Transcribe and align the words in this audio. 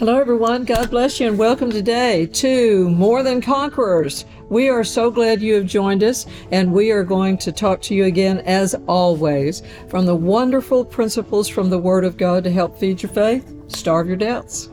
Hello, 0.00 0.18
everyone. 0.18 0.64
God 0.64 0.88
bless 0.88 1.20
you, 1.20 1.28
and 1.28 1.36
welcome 1.36 1.70
today 1.70 2.24
to 2.24 2.88
More 2.88 3.22
Than 3.22 3.42
Conquerors. 3.42 4.24
We 4.48 4.70
are 4.70 4.82
so 4.82 5.10
glad 5.10 5.42
you 5.42 5.52
have 5.56 5.66
joined 5.66 6.02
us, 6.02 6.24
and 6.50 6.72
we 6.72 6.90
are 6.90 7.04
going 7.04 7.36
to 7.36 7.52
talk 7.52 7.82
to 7.82 7.94
you 7.94 8.06
again, 8.06 8.38
as 8.46 8.74
always, 8.88 9.62
from 9.88 10.06
the 10.06 10.16
wonderful 10.16 10.86
principles 10.86 11.48
from 11.48 11.68
the 11.68 11.78
Word 11.78 12.06
of 12.06 12.16
God 12.16 12.44
to 12.44 12.50
help 12.50 12.78
feed 12.78 13.02
your 13.02 13.12
faith, 13.12 13.54
starve 13.70 14.08
your 14.08 14.16
doubts. 14.16 14.70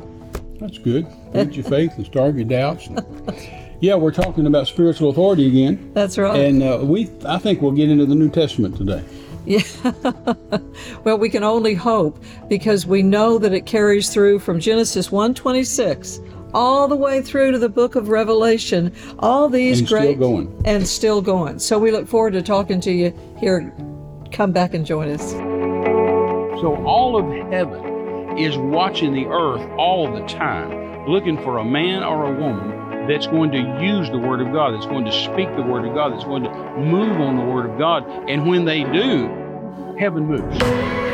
That's 0.62 0.78
good. 0.78 1.06
Feed 1.34 1.58
your 1.58 1.66
faith 1.66 1.92
and 1.98 2.06
starve 2.06 2.38
your 2.38 2.48
doubts. 2.48 2.88
yeah, 3.82 3.96
we're 3.96 4.14
talking 4.14 4.48
about 4.48 4.68
spiritual 4.68 5.10
authority 5.10 5.46
again. 5.46 5.92
That's 5.94 6.18
right. 6.18 6.40
And 6.40 6.64
uh, 6.64 6.80
we, 6.84 7.12
I 7.26 7.38
think 7.38 7.62
we'll 7.62 7.74
get 7.74 7.90
into 7.90 8.06
the 8.06 8.16
New 8.16 8.30
Testament 8.30 8.78
today. 8.78 9.04
Yeah. 9.48 9.64
well, 11.06 11.18
we 11.18 11.30
can 11.30 11.42
only 11.42 11.74
hope 11.74 12.22
because 12.50 12.86
we 12.86 13.02
know 13.02 13.38
that 13.38 13.54
it 13.54 13.66
carries 13.66 14.10
through 14.10 14.40
from 14.40 14.60
Genesis 14.60 15.10
126 15.10 16.20
all 16.54 16.90
the 16.90 16.98
way 16.98 17.22
through 17.22 17.54
to 17.54 17.58
the 17.60 17.70
book 17.70 17.96
of 17.96 18.10
Revelation. 18.10 18.94
All 19.20 19.48
these 19.48 19.80
And 19.80 19.88
great 19.88 20.18
still 20.18 20.30
going. 20.30 20.62
and 20.66 20.86
still 20.86 21.22
going. 21.22 21.60
So 21.60 21.80
we 21.80 21.92
look 21.92 22.10
forward 22.10 22.34
to 22.34 22.42
talking 22.42 22.82
to 22.82 22.92
you 22.92 23.18
here. 23.40 23.74
Come 24.34 24.52
back 24.52 24.74
and 24.74 24.86
join 24.86 25.10
us. 25.10 25.32
So 25.32 26.76
all 26.86 27.16
of 27.16 27.50
heaven 27.50 28.38
is 28.38 28.58
watching 28.58 29.14
the 29.14 29.28
earth 29.28 29.66
all 29.78 30.12
the 30.12 30.26
time, 30.28 31.08
looking 31.08 31.38
for 31.38 31.60
a 31.60 31.66
man 31.66 32.04
or 32.04 32.26
a 32.26 32.34
woman 32.38 32.77
that's 33.08 33.28
going 33.28 33.52
to 33.52 33.60
use 33.84 34.10
the 34.10 34.18
Word 34.18 34.42
of 34.42 34.52
God, 34.52 34.74
that's 34.74 34.86
going 34.86 35.06
to 35.06 35.12
speak 35.12 35.54
the 35.56 35.64
Word 35.64 35.86
of 35.86 35.94
God, 35.94 36.14
that's 36.14 36.24
going 36.24 36.44
to 36.44 36.50
move 36.78 37.20
on 37.22 37.38
the 37.38 37.44
Word 37.44 37.70
of 37.70 37.78
God. 37.78 38.06
And 38.30 38.48
when 38.48 38.66
they 38.66 38.84
do, 38.84 39.96
heaven 39.98 40.26
moves. 40.26 41.07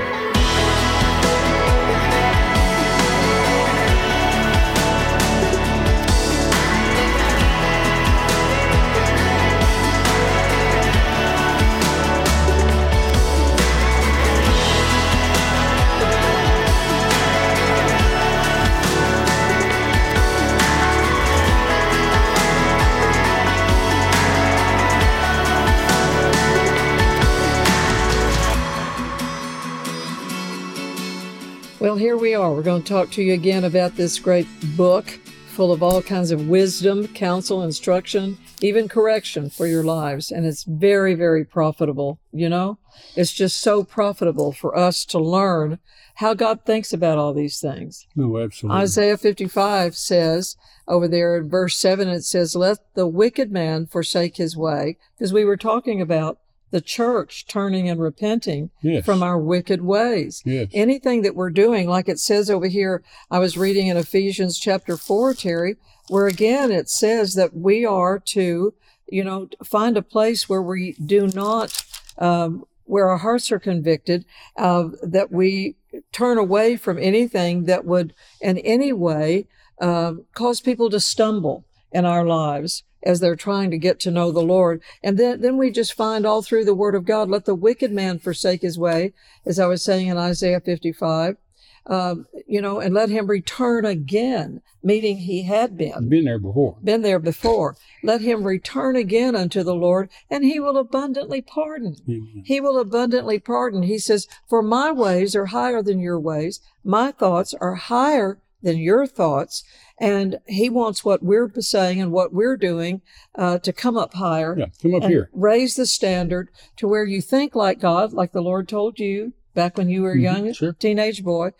Well, 31.84 31.98
here 31.98 32.16
we 32.16 32.34
are. 32.34 32.54
We're 32.54 32.62
going 32.62 32.82
to 32.82 32.88
talk 32.88 33.12
to 33.12 33.22
you 33.22 33.34
again 33.34 33.66
about 33.66 33.98
this 33.98 34.18
great 34.18 34.48
book 34.78 35.06
full 35.48 35.74
of 35.74 35.84
all 35.84 36.02
kinds 36.02 36.32
of 36.32 36.48
wisdom, 36.48 37.10
counsel, 37.10 37.62
instruction, 37.62 38.38
even 38.62 38.88
correction 38.88 39.50
for 39.50 39.68
your 39.68 39.84
lives. 39.84 40.32
And 40.32 40.46
it's 40.46 40.64
very, 40.64 41.14
very 41.14 41.44
profitable. 41.44 42.22
You 42.32 42.48
know, 42.48 42.80
it's 43.18 43.34
just 43.34 43.58
so 43.58 43.84
profitable 43.84 44.54
for 44.54 44.78
us 44.78 45.04
to 45.08 45.20
learn 45.20 45.80
how 46.16 46.34
God 46.34 46.64
thinks 46.64 46.94
about 46.94 47.18
all 47.18 47.34
these 47.34 47.60
things. 47.60 48.08
No, 48.16 48.38
absolutely. 48.38 48.80
Isaiah 48.80 49.18
55 49.18 49.98
says 49.98 50.56
over 50.88 51.10
there 51.10 51.36
in 51.36 51.50
verse 51.50 51.78
7, 51.78 52.08
it 52.08 52.22
says, 52.22 52.56
Let 52.56 52.78
the 52.94 53.08
wicked 53.08 53.52
man 53.52 53.88
forsake 53.88 54.38
his 54.38 54.56
way. 54.56 54.96
Because 55.18 55.34
we 55.34 55.44
were 55.44 55.58
talking 55.58 56.00
about 56.00 56.38
the 56.74 56.82
church 56.82 57.46
turning 57.48 57.88
and 57.88 58.02
repenting 58.02 58.72
Yes. 58.82 59.06
from 59.06 59.22
our 59.22 59.38
wicked 59.38 59.82
ways. 59.84 60.42
Yes. 60.44 60.70
Anything 60.74 61.22
that 61.22 61.36
we're 61.36 61.52
doing, 61.52 61.88
like 61.88 62.10
it 62.10 62.20
says 62.20 62.50
over 62.50 62.66
here, 62.66 63.04
I 63.30 63.38
was 63.38 63.56
reading 63.56 63.88
in 63.88 63.96
Ephesians 63.96 64.58
chapter 64.58 64.98
4, 64.98 65.36
Terry, 65.36 65.76
where 66.10 66.26
again 66.26 66.72
it 66.72 66.90
says 66.90 67.36
that 67.36 67.56
we 67.56 67.86
are 67.86 68.18
to, 68.18 68.74
you 69.08 69.24
know, 69.24 69.50
find 69.64 69.96
a 69.98 70.02
place 70.02 70.50
where 70.50 70.64
we 70.64 70.94
do 70.94 71.28
not, 71.28 71.86
um, 72.18 72.66
where 72.86 73.08
our 73.08 73.20
hearts 73.20 73.52
are 73.52 73.60
convicted, 73.60 74.26
uh, 74.58 74.90
that 75.04 75.32
we 75.32 75.76
turn 76.12 76.40
away 76.40 76.76
from 76.76 76.98
anything 76.98 77.66
that 77.66 77.86
would 77.86 78.16
in 78.42 78.58
any 78.58 78.92
way 78.92 79.46
uh, 79.80 80.14
cause 80.34 80.60
people 80.60 80.90
to 80.90 81.00
stumble 81.00 81.66
in 81.92 82.04
our 82.04 82.26
lives 82.26 82.82
as 83.06 83.20
they're 83.20 83.36
trying 83.36 83.70
to 83.72 83.78
get 83.78 84.00
to 84.02 84.12
know 84.12 84.32
the 84.32 84.42
Lord. 84.42 84.82
And 85.04 85.18
then, 85.18 85.42
then 85.42 85.58
we 85.58 85.72
just 85.72 85.94
find 85.94 86.26
all 86.26 86.42
through 86.42 86.66
the 86.66 86.74
Word 86.74 86.96
of 86.96 87.06
God, 87.06 87.30
let 87.30 87.46
the 87.46 87.56
wicked 87.56 87.92
man 87.92 88.20
forsake 88.20 88.62
his 88.62 88.78
way, 88.80 89.14
as 89.46 89.60
I 89.60 89.66
was 89.68 89.84
saying 89.84 90.08
in 90.08 90.18
Isaiah 90.18 90.60
55, 90.62 91.38
um, 91.86 92.28
you 92.48 92.62
know, 92.62 92.80
and 92.80 92.94
let 92.94 93.10
him 93.10 93.28
return 93.28 93.84
again, 93.86 94.62
meaning 94.82 95.18
he 95.18 95.44
had 95.44 95.78
been 95.78 96.08
Been 96.08 96.24
there 96.24 96.40
before. 96.40 96.78
been 96.82 97.02
there 97.02 97.20
before. 97.20 97.76
Let 98.02 98.22
him 98.22 98.46
return 98.46 98.96
again 98.96 99.36
unto 99.36 99.64
the 99.64 99.76
Lord, 99.76 100.10
and 100.30 100.46
he 100.46 100.62
will 100.62 100.78
abundantly 100.78 101.42
pardon. 101.42 101.98
Amen. 102.08 102.44
He 102.46 102.62
will 102.62 102.80
abundantly 102.80 103.38
pardon. 103.38 103.84
He 103.84 104.00
says, 104.00 104.28
For 104.48 104.62
my 104.62 104.92
ways 104.94 105.36
are 105.36 105.48
higher 105.48 105.82
than 105.82 106.00
your 106.00 106.20
ways, 106.20 106.62
my 106.86 107.12
thoughts 107.12 107.54
are 107.60 107.76
higher 107.76 108.40
than 108.64 108.78
your 108.78 109.06
thoughts. 109.06 109.64
And 110.00 110.40
he 110.48 110.70
wants 110.70 111.06
what 111.06 111.22
we're 111.22 111.52
saying 111.60 112.02
and 112.02 112.12
what 112.12 112.34
we're 112.34 112.58
doing 112.58 113.02
uh, 113.36 113.60
to 113.60 113.72
come 113.72 113.96
up 113.96 114.16
higher 114.16 114.58
Yeah, 114.58 114.66
come 114.82 114.96
up 114.96 115.04
here. 115.04 115.30
raise 115.34 115.76
the 115.76 115.86
standard 115.86 116.50
to 116.78 116.88
where 116.88 117.06
you 117.06 117.22
think 117.22 117.54
like 117.56 117.80
God, 117.80 118.12
like 118.12 118.32
the 118.32 118.42
Lord 118.42 118.68
told 118.68 119.00
you 119.00 119.34
back 119.54 119.78
when 119.78 119.90
you 119.90 120.02
were 120.02 120.14
a 120.14 120.20
young 120.20 120.52
sure. 120.54 120.74
teenage 120.74 121.24
boy. 121.24 121.52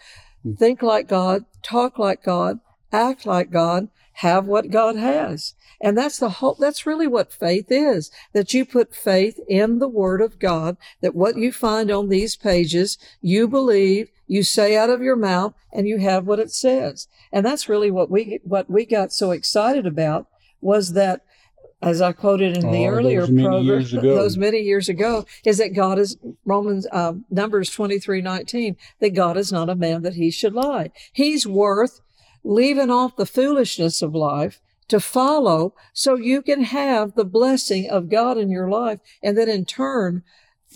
Think 0.58 0.82
like 0.82 1.08
God, 1.08 1.46
talk 1.62 1.98
like 1.98 2.24
God, 2.24 2.60
act 2.92 3.26
like 3.26 3.50
God, 3.50 3.88
have 4.14 4.46
what 4.46 4.72
God 4.72 4.96
has. 4.96 5.54
And 5.82 5.98
that's 5.98 6.20
the 6.20 6.30
whole, 6.30 6.56
that's 6.60 6.86
really 6.86 7.08
what 7.08 7.34
faith 7.34 7.68
is. 7.70 8.10
That 8.34 8.54
you 8.54 8.66
put 8.66 8.96
faith 8.96 9.40
in 9.48 9.80
the 9.80 9.88
Word 9.88 10.22
of 10.22 10.40
God, 10.40 10.78
that 11.02 11.16
what 11.16 11.38
you 11.38 11.52
find 11.52 11.92
on 11.92 12.10
these 12.10 12.36
pages, 12.36 12.98
you 13.22 13.48
believe, 13.48 14.10
you 14.28 14.44
say 14.44 14.78
out 14.78 14.90
of 14.90 15.02
your 15.02 15.18
mouth, 15.18 15.54
and 15.74 15.88
you 15.88 15.98
have 15.98 16.26
what 16.26 16.40
it 16.40 16.52
says. 16.52 17.08
And 17.32 17.46
that's 17.46 17.68
really 17.68 17.92
what 17.92 18.10
we, 18.10 18.40
what 18.44 18.70
we 18.70 18.86
got 18.86 19.12
so 19.12 19.32
excited 19.32 19.86
about 19.86 20.28
was 20.62 20.94
that 20.94 21.22
as 21.82 22.02
I 22.02 22.14
quoted 22.14 22.56
in 22.56 22.72
the 22.72 22.88
Oh, 22.88 22.92
earlier 22.92 23.28
those 23.28 23.42
program, 23.44 24.06
those 24.16 24.38
many 24.38 24.60
years 24.60 24.88
ago, 24.88 25.26
is 25.44 25.58
that 25.58 25.76
God 25.76 26.00
is 26.00 26.18
Romans 26.46 26.88
uh, 26.94 27.14
Numbers 27.30 27.70
twenty 27.70 28.00
three 28.00 28.22
nineteen. 28.22 28.78
That 29.02 29.14
God 29.14 29.36
is 29.36 29.52
not 29.52 29.70
a 29.70 29.76
man 29.76 30.02
that 30.04 30.14
he 30.14 30.32
should 30.32 30.54
lie. 30.54 30.92
He's 31.12 31.46
worth 31.46 32.00
leaving 32.44 32.90
off 32.90 33.16
the 33.16 33.26
foolishness 33.26 34.02
of 34.02 34.14
life 34.16 34.62
to 34.90 35.00
follow, 35.00 35.74
so 35.94 36.16
you 36.16 36.42
can 36.42 36.64
have 36.64 37.16
the 37.16 37.26
blessing 37.26 37.90
of 37.90 38.10
God 38.10 38.38
in 38.38 38.50
your 38.50 38.70
life, 38.70 39.00
and 39.24 39.38
then 39.38 39.50
in 39.50 39.66
turn 39.66 40.24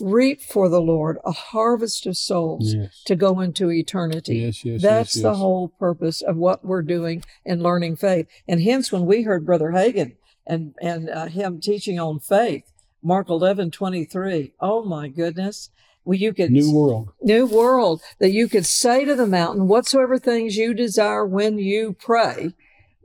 reap 0.00 0.40
for 0.40 0.68
the 0.68 0.80
Lord 0.80 1.18
a 1.24 1.32
harvest 1.32 2.06
of 2.06 2.16
souls 2.16 2.74
Yes. 2.74 3.02
to 3.06 3.16
go 3.16 3.40
into 3.40 3.70
eternity. 3.70 4.36
Yes, 4.38 4.64
yes, 4.64 4.82
That's 4.82 5.14
the 5.14 5.34
whole 5.34 5.68
purpose 5.68 6.22
of 6.22 6.36
what 6.36 6.64
we're 6.64 6.82
doing 6.82 7.24
in 7.44 7.62
learning 7.62 7.96
faith. 7.96 8.26
And 8.46 8.62
hence, 8.62 8.92
when 8.92 9.06
we 9.06 9.22
heard 9.22 9.44
Brother 9.44 9.72
Hagin 9.72 10.16
and 10.46 10.74
and 10.80 11.10
uh, 11.10 11.26
him 11.26 11.60
teaching 11.60 11.98
on 11.98 12.20
faith, 12.20 12.70
Mark 13.02 13.28
eleven 13.28 13.70
twenty 13.70 14.04
three. 14.04 14.52
Oh 14.60 14.84
my 14.84 15.08
goodness! 15.08 15.70
Well, 16.08 16.16
you 16.16 16.32
could 16.32 16.50
New 16.50 16.72
world. 16.72 17.10
new 17.22 17.44
world 17.44 18.00
that 18.18 18.32
you 18.32 18.48
could 18.48 18.64
say 18.64 19.04
to 19.04 19.14
the 19.14 19.26
mountain, 19.26 19.68
whatsoever 19.68 20.18
things 20.18 20.56
you 20.56 20.72
desire 20.72 21.26
when 21.26 21.58
you 21.58 21.92
pray, 21.98 22.54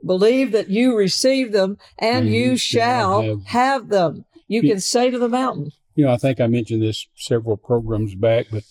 believe 0.02 0.52
that 0.52 0.70
you 0.70 0.96
receive 0.96 1.52
them, 1.52 1.76
and 1.98 2.24
And 2.24 2.34
you 2.34 2.56
shall 2.56 3.20
have- 3.20 3.44
have 3.48 3.88
them. 3.90 4.24
You 4.48 4.62
Yeah. 4.62 4.70
can 4.72 4.80
say 4.80 5.10
to 5.10 5.18
the 5.18 5.28
mountain, 5.28 5.70
You 5.96 6.06
know, 6.06 6.12
I 6.12 6.16
think 6.16 6.40
I 6.40 6.46
mentioned 6.46 6.80
this 6.82 7.06
several 7.14 7.58
programs 7.58 8.14
back, 8.14 8.46
but 8.50 8.64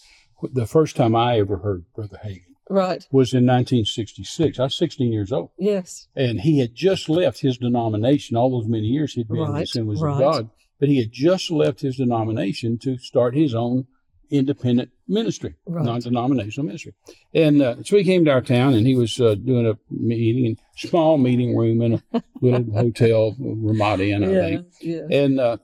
the 0.51 0.65
first 0.65 0.95
time 0.95 1.15
I 1.15 1.37
ever 1.37 1.57
heard 1.57 1.85
Brother 1.95 2.19
Hagin 2.23 2.55
right? 2.71 3.07
was 3.11 3.35
in 3.35 3.45
1966. 3.45 4.59
I 4.59 4.63
was 4.63 4.75
16 4.75 5.11
years 5.13 5.31
old. 5.31 5.51
Yes, 5.59 6.07
And 6.15 6.41
he 6.41 6.57
had 6.57 6.73
just 6.73 7.07
left 7.07 7.39
his 7.41 7.59
denomination. 7.59 8.35
All 8.35 8.49
those 8.49 8.67
many 8.67 8.87
years 8.87 9.13
he'd 9.13 9.27
been 9.27 9.37
in 9.37 9.43
the 9.45 9.51
Right, 9.51 9.63
Assemblies 9.63 10.01
right. 10.01 10.13
of 10.13 10.19
God. 10.19 10.49
But 10.79 10.89
he 10.89 10.97
had 10.97 11.11
just 11.11 11.51
left 11.51 11.81
his 11.81 11.97
denomination 11.97 12.79
to 12.79 12.97
start 12.97 13.35
his 13.35 13.53
own 13.53 13.85
independent 14.31 14.89
ministry, 15.07 15.55
Right. 15.67 15.85
non-denominational 15.85 16.65
ministry. 16.65 16.93
And 17.33 17.61
uh, 17.61 17.83
so 17.83 17.97
he 17.97 18.03
came 18.03 18.25
to 18.25 18.31
our 18.31 18.41
town, 18.41 18.73
and 18.73 18.85
he 18.87 18.95
was 18.95 19.19
uh, 19.19 19.35
doing 19.35 19.67
a 19.67 19.77
meeting, 19.89 20.45
in 20.45 20.57
small 20.77 21.17
meeting 21.17 21.55
room 21.55 21.81
in 21.81 21.93
a 22.13 22.23
little 22.41 22.65
hotel, 22.73 23.35
Ramada 23.39 24.05
Inn, 24.07 24.23
I 24.23 24.31
yeah, 24.31 24.41
think. 24.41 24.65
yeah. 24.81 25.01
And 25.23 25.39
uh, 25.39 25.57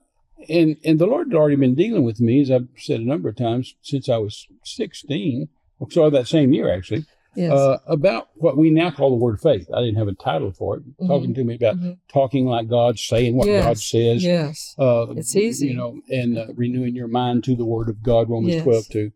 and 0.50 0.78
and 0.86 1.00
the 1.00 1.06
Lord 1.08 1.28
had 1.32 1.38
already 1.38 1.56
been 1.58 1.76
dealing 1.76 2.04
with 2.04 2.20
me, 2.22 2.42
as 2.42 2.50
I've 2.52 2.68
said 2.78 3.00
a 3.02 3.06
number 3.06 3.30
of 3.30 3.36
times, 3.36 3.76
since 3.82 4.08
I 4.10 4.18
was 4.18 4.48
16. 4.64 5.48
So 5.92 6.10
that 6.10 6.28
same 6.28 6.54
year, 6.54 6.74
actually, 6.74 7.06
Yes. 7.36 7.52
uh, 7.52 7.78
about 7.86 8.30
what 8.36 8.58
we 8.58 8.70
now 8.72 8.90
call 8.92 9.12
the 9.12 9.16
word 9.16 9.36
of 9.36 9.42
faith. 9.42 9.68
I 9.74 9.82
didn't 9.82 9.98
have 9.98 10.08
a 10.08 10.14
title 10.16 10.52
for 10.52 10.78
it. 10.78 10.84
Talking 11.08 11.34
to 11.36 11.44
me 11.44 11.56
about 11.56 11.78
Mhm. 11.78 11.98
talking 12.12 12.46
like 12.46 12.68
God, 12.68 12.98
saying 12.98 13.36
what 13.38 13.46
God 13.48 13.78
says. 13.78 14.24
yes. 14.24 14.76
Uh, 14.78 15.08
It's 15.16 15.36
easy. 15.36 15.68
You 15.68 15.74
know, 15.76 16.02
and 16.10 16.38
uh, 16.38 16.48
renewing 16.56 16.96
your 16.96 17.08
mind 17.08 17.44
to 17.46 17.56
the 17.56 17.66
word 17.66 17.88
of 17.88 18.02
God, 18.02 18.30
Romans 18.30 18.56
Yes. 18.56 18.64
12, 18.64 18.88
2. 18.90 19.12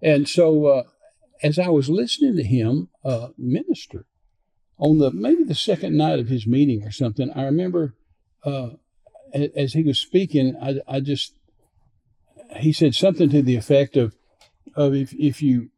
And 0.00 0.28
so 0.28 0.66
uh, 0.66 0.82
as 1.42 1.58
I 1.58 1.68
was 1.68 1.88
listening 1.90 2.36
to 2.36 2.42
him 2.42 2.88
uh, 3.04 3.28
minister, 3.36 4.06
on 4.78 4.98
the 4.98 5.10
maybe 5.10 5.44
the 5.44 5.54
second 5.54 5.96
night 5.96 6.18
of 6.20 6.28
his 6.28 6.46
meeting 6.46 6.82
or 6.84 6.90
something, 6.90 7.30
I 7.32 7.44
remember 7.44 7.94
uh, 8.44 8.70
as 9.34 9.74
he 9.74 9.82
was 9.82 9.98
speaking, 9.98 10.56
I, 10.60 10.80
I 10.88 11.00
just 11.00 11.34
he 12.56 12.72
said 12.72 12.94
something 12.94 13.28
to 13.30 13.42
the 13.42 13.56
effect 13.56 13.96
of 13.96 14.14
of 14.74 14.94
if 14.94 15.12
if 15.14 15.42
you 15.42 15.70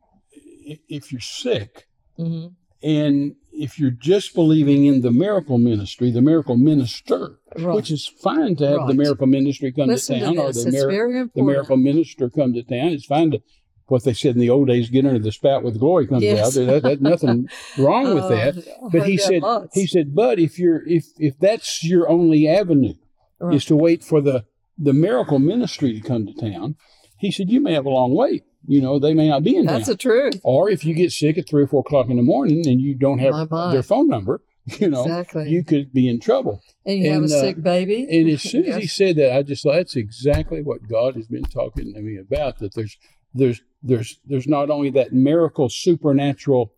if 0.89 1.13
you're 1.13 1.21
sick 1.21 1.87
hmm 2.17 2.47
and 2.83 3.35
if 3.53 3.79
you're 3.79 3.91
just 3.91 4.35
believing 4.35 4.87
in 4.87 5.03
the 5.03 5.11
miracle 5.11 5.59
ministry, 5.59 6.11
the 6.11 6.23
miracle 6.23 6.57
minister, 6.57 7.39
Right. 7.57 7.75
which 7.75 7.91
is 7.91 8.07
fine 8.07 8.57
to 8.57 8.67
have 8.67 8.87
the 8.87 8.95
miracle 8.95 9.27
ministry 9.27 9.71
come 9.73 9.89
Listen 9.89 10.15
to 10.15 10.21
to 10.21 10.27
town 10.27 10.39
or 10.39 10.53
the, 10.53 10.71
mir- 10.71 11.29
the 11.35 11.43
miracle 11.43 11.77
minister 11.77 12.31
come 12.31 12.55
to 12.55 12.63
town. 12.63 12.89
It's 12.93 13.05
fine 13.05 13.33
to 13.33 13.43
what 13.87 14.05
they 14.05 14.15
said 14.15 14.35
in 14.37 14.41
the 14.41 14.49
old 14.49 14.69
days, 14.69 14.89
get 14.89 15.05
under 15.05 15.19
the 15.19 15.33
spout 15.33 15.63
with 15.65 15.79
glory 15.81 16.07
comes 16.07 16.23
Yes. 16.23 16.47
out. 16.47 16.55
There, 16.55 16.81
that, 16.81 17.03
nothing 17.03 17.49
wrong 17.77 18.15
with 18.15 18.25
Oh, 18.25 18.29
that. 18.29 18.55
But 18.93 19.03
he 19.07 19.19
said, 19.19 19.43
lots. 19.43 19.75
he 19.75 19.87
said, 19.87 20.15
but 20.15 20.39
if 20.39 20.59
you're 20.59 20.87
if 20.87 21.07
if 21.19 21.39
that's 21.39 21.85
your 21.85 22.09
only 22.09 22.49
avenue 22.49 22.95
Right. 23.41 23.57
is 23.57 23.65
to 23.67 23.77
wait 23.77 24.05
for 24.05 24.21
the 24.23 24.45
the 24.79 24.93
miracle 24.95 25.39
ministry 25.39 25.93
to 25.93 26.01
come 26.01 26.25
to 26.27 26.33
town, 26.33 26.77
he 27.21 27.31
said 27.31 27.51
you 27.51 27.61
may 27.61 27.73
have 27.75 27.87
a 27.87 27.91
long 27.91 28.15
wait. 28.15 28.45
You 28.67 28.81
know, 28.83 28.99
they 28.99 29.15
may 29.15 29.29
not 29.29 29.43
be 29.43 29.57
in 29.57 29.65
That's 29.67 29.87
the 29.87 29.97
truth. 29.97 30.41
or 30.45 30.69
if 30.69 30.85
you 30.85 30.95
get 30.95 31.13
sick 31.13 31.39
at 31.39 31.49
three 31.49 31.63
or 31.63 31.67
four 31.67 31.81
o'clock 31.81 32.09
in 32.11 32.17
the 32.17 32.23
morning 32.23 32.67
and 32.69 32.81
you 32.81 32.95
don't 32.95 33.19
have 33.19 33.49
their 33.73 33.83
phone 33.83 34.07
number, 34.09 34.43
you 34.79 34.89
know, 34.91 35.03
Exactly. 35.05 35.49
you 35.49 35.65
could 35.65 35.93
be 35.95 36.09
in 36.09 36.21
trouble. 36.21 36.61
and 36.85 36.99
you 36.99 37.11
have 37.11 37.23
a 37.23 37.25
uh, 37.25 37.29
sick 37.29 37.63
baby. 37.63 38.07
And 38.11 38.29
as 38.29 38.43
soon 38.51 38.67
as 38.67 38.77
he 38.77 38.87
said 38.87 39.17
that, 39.17 39.35
I 39.35 39.43
just 39.43 39.63
thought 39.63 39.75
that's 39.77 39.97
exactly 39.97 40.61
what 40.63 40.87
God 40.89 41.17
has 41.17 41.27
been 41.27 41.45
talking 41.45 41.95
to 41.95 42.01
me 42.03 42.19
about. 42.19 42.59
That 42.59 42.75
there's 42.75 42.97
there's 43.35 43.63
there's 43.83 44.19
there's 44.27 44.47
not 44.47 44.69
only 44.69 44.91
that 44.91 45.13
miracle, 45.13 45.71
supernatural 45.71 46.73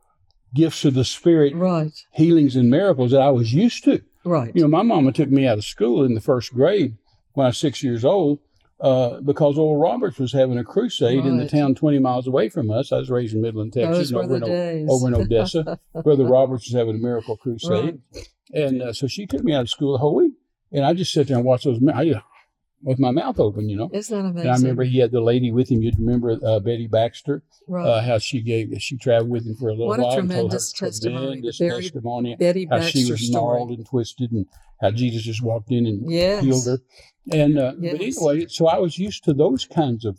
gifts 0.54 0.84
of 0.84 0.94
the 0.94 1.04
Spirit, 1.04 1.54
Right. 1.56 1.92
healings 2.12 2.56
and 2.56 2.70
miracles 2.70 3.10
that 3.10 3.20
I 3.22 3.30
was 3.30 3.52
used 3.54 3.84
to. 3.84 4.02
Right. 4.24 4.52
You 4.54 4.62
know, 4.62 4.68
my 4.68 4.82
mama 4.82 5.10
took 5.12 5.30
me 5.30 5.46
out 5.46 5.58
of 5.58 5.64
school 5.64 6.04
in 6.04 6.14
the 6.14 6.20
first 6.20 6.52
grade 6.54 6.96
when 7.32 7.46
I 7.46 7.48
was 7.48 7.58
six 7.58 7.82
years 7.82 8.04
old 8.04 8.38
uh, 8.82 9.20
because 9.20 9.56
Oral 9.56 9.80
Roberts 9.80 10.18
was 10.18 10.32
having 10.32 10.58
a 10.58 10.64
crusade 10.64 11.24
in 11.24 11.38
the 11.38 11.48
town 11.48 11.74
20 11.74 11.98
miles 12.00 12.26
away 12.26 12.48
from 12.48 12.70
us. 12.70 12.92
I 12.92 12.98
was 12.98 13.08
raised 13.10 13.34
in 13.34 13.40
Midland, 13.40 13.72
Texas, 13.72 14.10
Those 14.10 14.12
over, 14.24 14.38
the 14.40 14.46
in, 14.74 14.88
O- 14.90 14.94
over 14.94 15.08
in 15.08 15.14
Odessa. 15.14 15.78
Brother 16.02 16.24
Roberts 16.26 16.66
was 16.68 16.74
having 16.74 16.96
a 16.96 16.98
miracle 16.98 17.36
crusade. 17.36 17.70
Right. 18.14 18.28
And 18.52 18.82
uh, 18.82 18.92
so 18.92 19.06
she 19.06 19.26
took 19.26 19.42
me 19.44 19.54
out 19.54 19.62
of 19.62 19.70
school 19.70 19.92
the 19.92 19.98
whole 19.98 20.16
week. 20.16 20.32
And 20.72 20.84
I 20.84 20.94
just 20.94 21.12
sat 21.12 21.28
there 21.28 21.36
and 21.36 21.44
watched 21.46 21.64
those 21.64 21.78
I, 21.94 22.14
with 22.82 22.98
my 22.98 23.10
mouth 23.12 23.38
open, 23.38 23.68
you 23.68 23.76
know. 23.76 23.88
Isn't 23.92 24.16
that 24.18 24.24
amazing? 24.24 24.40
And 24.40 24.50
I 24.50 24.56
remember 24.56 24.82
he 24.84 24.98
had 24.98 25.12
the 25.12 25.20
lady 25.20 25.52
with 25.52 25.70
him. 25.70 25.82
You'd 25.82 25.98
remember 25.98 26.36
uh, 26.44 26.58
Betty 26.60 26.88
Baxter, 26.88 27.44
right. 27.68 27.86
uh, 27.86 28.00
how 28.02 28.18
she 28.18 28.40
gave, 28.40 28.74
she 28.80 28.96
traveled 28.96 29.30
with 29.30 29.46
him 29.46 29.54
for 29.54 29.68
a 29.68 29.72
little 29.72 29.86
What 29.88 30.00
a 30.00 30.02
while. 30.02 30.10
told 30.16 30.22
her 30.24 30.34
tremendous 30.34 30.72
testimony. 30.72 31.26
Tremendous 31.26 31.58
very 31.58 31.82
testimony 31.82 32.36
Betty 32.36 32.66
how 32.70 32.80
she 32.80 33.00
Baxter 33.00 33.12
was 33.12 33.26
story. 33.28 33.44
gnarled 33.58 33.70
and 33.70 33.86
twisted 33.86 34.32
and 34.32 34.46
how 34.80 34.90
Jesus 34.90 35.22
just 35.22 35.42
walked 35.42 35.70
in 35.70 35.86
and 35.86 36.10
Yes. 36.10 36.42
healed 36.42 36.64
her. 36.66 36.78
And 37.30 37.58
uh, 37.58 37.72
but 37.78 38.00
anyway, 38.00 38.46
so 38.48 38.66
I 38.66 38.78
was 38.78 38.98
used 38.98 39.24
to 39.24 39.32
those 39.32 39.64
kinds 39.64 40.04
of 40.04 40.18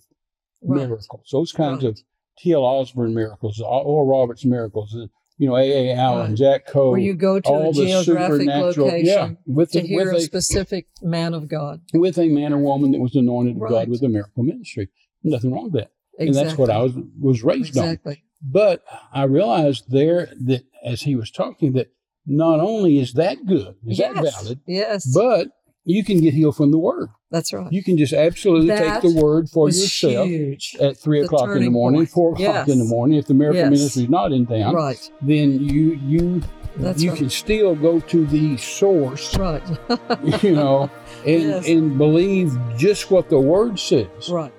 Right. 0.66 0.88
miracles, 0.88 1.28
those 1.32 1.52
kinds 1.52 1.84
Right. 1.84 1.90
of 1.90 2.00
T.L. 2.38 2.64
Osborn 2.64 3.14
miracles, 3.14 3.60
Oral 3.60 4.06
Roberts 4.08 4.46
miracles, 4.46 4.96
uh, 4.96 5.08
you 5.38 5.50
know, 5.50 5.58
A.A. 5.58 5.94
Allen, 5.94 6.30
Right. 6.30 6.38
Jack 6.38 6.68
Coe, 6.68 6.92
Where 6.92 7.00
you 7.02 7.16
go 7.16 7.42
to 7.42 7.50
all 7.50 7.70
a 7.72 7.74
the 7.74 7.86
geographic 7.86 8.48
location 8.48 9.06
yeah, 9.06 9.32
with 9.46 9.72
to 9.72 9.80
a, 9.80 9.82
hear 9.82 10.06
with 10.14 10.16
a 10.16 10.22
specific 10.22 10.88
man 11.02 11.34
of 11.34 11.50
God. 11.50 11.82
with 11.94 12.18
a 12.18 12.30
man 12.30 12.54
or 12.54 12.60
woman 12.60 12.92
that 12.92 13.02
was 13.02 13.14
anointed 13.16 13.62
of 13.62 13.68
God 13.70 13.90
with 13.90 14.02
a 14.04 14.08
miracle 14.08 14.44
ministry. 14.44 14.88
Nothing 15.24 15.52
wrong 15.52 15.66
with 15.66 15.74
that, 15.74 15.92
Exactly. 16.18 16.28
and 16.28 16.36
that's 16.36 16.58
what 16.58 16.70
I 16.70 16.82
was 16.82 16.94
was 17.20 17.44
raised 17.44 17.78
on. 17.78 18.00
But 18.42 18.84
I 19.12 19.24
realized 19.24 19.86
there 19.90 20.30
that 20.46 20.64
as 20.86 21.02
he 21.02 21.16
was 21.16 21.30
talking 21.30 21.74
that 21.74 21.92
not 22.26 22.62
only 22.62 23.00
is 23.00 23.14
that 23.14 23.46
good, 23.46 23.76
is 23.86 24.00
yes. 24.00 24.14
that 24.16 24.24
valid, 24.24 24.60
Yes. 24.66 25.06
but 25.14 25.50
you 25.86 26.04
can 26.04 26.22
get 26.22 26.34
healed 26.34 26.56
from 26.56 26.72
the 26.72 26.78
word. 26.78 27.10
that's 27.30 27.52
right. 27.54 27.72
You 27.72 27.84
can 27.84 27.98
just 27.98 28.14
absolutely 28.14 28.68
That 28.68 29.02
take 29.02 29.14
the 29.14 29.22
word 29.22 29.50
for 29.50 29.68
yourself 29.68 30.28
huge. 30.28 30.76
at 30.80 30.98
three 30.98 31.20
The 31.20 31.26
o'clock 31.26 31.50
in 31.56 31.64
the 31.64 31.70
morning, 31.70 32.02
point. 32.02 32.10
four 32.10 32.34
o'clock 32.34 32.68
in 32.70 32.80
the 32.80 32.86
morning. 32.86 33.18
If 33.18 33.26
the 33.28 33.34
miracle 33.34 33.60
Yes. 33.62 33.70
ministry 33.72 34.04
is 34.04 34.10
not 34.10 34.32
in 34.32 34.46
town, 34.46 34.76
Right. 34.76 35.12
then 35.22 35.60
you 35.60 36.00
you 36.08 36.42
That's 36.78 37.04
you 37.04 37.10
right. 37.10 37.18
can 37.20 37.30
still 37.30 37.76
go 37.76 38.00
to 38.00 38.26
the 38.26 38.56
source, 38.58 39.38
Right. 39.38 39.64
you 40.44 40.56
know, 40.56 40.90
and 41.26 41.42
Yes. 41.44 41.68
and 41.68 41.98
believe 41.98 42.58
just 42.78 43.12
what 43.12 43.30
the 43.30 43.40
word 43.40 43.78
says. 43.80 44.30
right. 44.30 44.54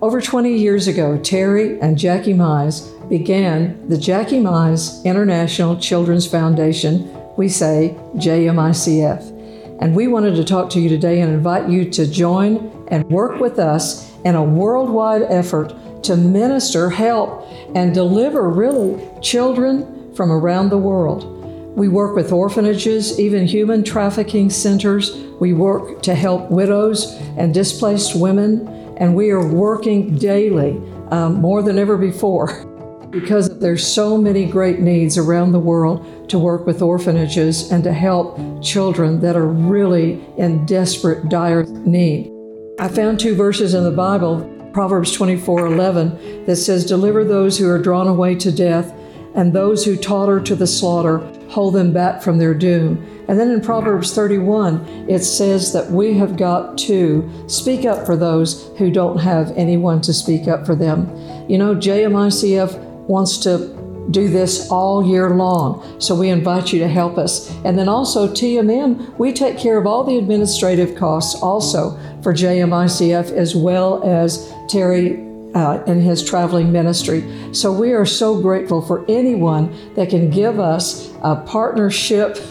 Over 0.00 0.20
20 0.20 0.56
years 0.56 0.86
ago, 0.86 1.18
Terry 1.18 1.80
and 1.80 1.98
Jackie 1.98 2.32
Mize 2.34 2.92
began 3.08 3.88
the 3.88 3.96
Jackie 3.96 4.40
Mize 4.40 5.02
International 5.04 5.76
Children's 5.76 6.26
Foundation, 6.26 7.10
we 7.36 7.48
say 7.48 7.96
JMICF. 8.16 9.36
And 9.80 9.94
we 9.94 10.08
wanted 10.08 10.34
to 10.36 10.44
talk 10.44 10.70
to 10.70 10.80
you 10.80 10.88
today 10.88 11.20
and 11.20 11.32
invite 11.32 11.68
you 11.68 11.88
to 11.90 12.06
join 12.06 12.86
and 12.88 13.08
work 13.08 13.40
with 13.40 13.58
us 13.58 14.12
in 14.24 14.34
a 14.34 14.42
worldwide 14.42 15.22
effort 15.22 15.72
to 16.02 16.16
minister, 16.16 16.90
help, 16.90 17.46
and 17.74 17.94
deliver 17.94 18.50
really 18.50 19.00
children 19.20 20.14
from 20.14 20.32
around 20.32 20.68
the 20.68 20.78
world. 20.78 21.34
We 21.76 21.88
work 21.88 22.16
with 22.16 22.32
orphanages, 22.32 23.20
even 23.20 23.46
human 23.46 23.84
trafficking 23.84 24.50
centers. 24.50 25.14
We 25.40 25.52
work 25.52 26.02
to 26.02 26.14
help 26.14 26.50
widows 26.50 27.12
and 27.36 27.54
displaced 27.54 28.16
women, 28.16 28.66
and 28.96 29.14
we 29.14 29.30
are 29.30 29.46
working 29.46 30.16
daily 30.16 30.82
um, 31.12 31.34
more 31.34 31.62
than 31.62 31.78
ever 31.78 31.96
before 31.96 32.64
because 33.10 33.58
there's 33.58 33.86
so 33.86 34.18
many 34.18 34.44
great 34.44 34.80
needs 34.80 35.16
around 35.16 35.52
the 35.52 35.58
world 35.58 36.28
to 36.28 36.38
work 36.38 36.66
with 36.66 36.82
orphanages 36.82 37.72
and 37.72 37.82
to 37.84 37.92
help 37.92 38.38
children 38.62 39.20
that 39.20 39.36
are 39.36 39.46
really 39.48 40.24
in 40.36 40.66
desperate, 40.66 41.28
dire 41.28 41.64
need. 41.64 42.30
I 42.78 42.88
found 42.88 43.18
two 43.18 43.34
verses 43.34 43.74
in 43.74 43.84
the 43.84 43.90
Bible, 43.90 44.46
Proverbs 44.72 45.12
24:11, 45.12 46.12
that 46.46 46.56
says, 46.56 46.84
"Deliver 46.84 47.24
those 47.24 47.58
who 47.58 47.68
are 47.68 47.78
drawn 47.78 48.06
away 48.06 48.34
to 48.36 48.52
death, 48.52 48.92
and 49.34 49.52
those 49.52 49.84
who 49.84 49.96
totter 49.96 50.38
to 50.40 50.54
the 50.54 50.66
slaughter, 50.66 51.20
hold 51.48 51.74
them 51.74 51.92
back 51.92 52.22
from 52.22 52.38
their 52.38 52.54
doom." 52.54 52.98
And 53.26 53.38
then 53.38 53.50
in 53.50 53.60
Proverbs 53.60 54.12
31, 54.12 54.80
it 55.06 55.24
says 55.24 55.72
that 55.72 55.90
we 55.90 56.14
have 56.14 56.36
got 56.36 56.78
to 56.78 57.24
speak 57.46 57.84
up 57.84 58.06
for 58.06 58.16
those 58.16 58.70
who 58.76 58.90
don't 58.90 59.18
have 59.18 59.52
anyone 59.56 60.00
to 60.02 60.12
speak 60.12 60.46
up 60.46 60.64
for 60.64 60.74
them. 60.74 61.08
You 61.46 61.58
know, 61.58 61.74
JMICF 61.74 62.76
wants 63.08 63.38
to 63.38 63.76
do 64.10 64.28
this 64.28 64.70
all 64.70 65.04
year 65.04 65.30
long. 65.30 66.00
So 66.00 66.14
we 66.14 66.30
invite 66.30 66.72
you 66.72 66.78
to 66.80 66.88
help 66.88 67.18
us. 67.18 67.50
And 67.64 67.78
then 67.78 67.88
also, 67.88 68.28
TMM, 68.28 69.18
we 69.18 69.32
take 69.32 69.58
care 69.58 69.78
of 69.78 69.86
all 69.86 70.04
the 70.04 70.16
administrative 70.16 70.96
costs 70.96 71.40
also 71.42 71.98
for 72.22 72.32
JMICF 72.32 73.32
as 73.32 73.54
well 73.54 74.02
as 74.04 74.52
Terry 74.68 75.24
uh, 75.54 75.82
in 75.86 76.00
his 76.00 76.28
traveling 76.28 76.70
ministry. 76.70 77.24
So 77.52 77.72
we 77.72 77.92
are 77.92 78.06
so 78.06 78.40
grateful 78.40 78.82
for 78.82 79.04
anyone 79.08 79.94
that 79.94 80.10
can 80.10 80.30
give 80.30 80.60
us 80.60 81.12
a 81.22 81.36
partnership 81.36 82.36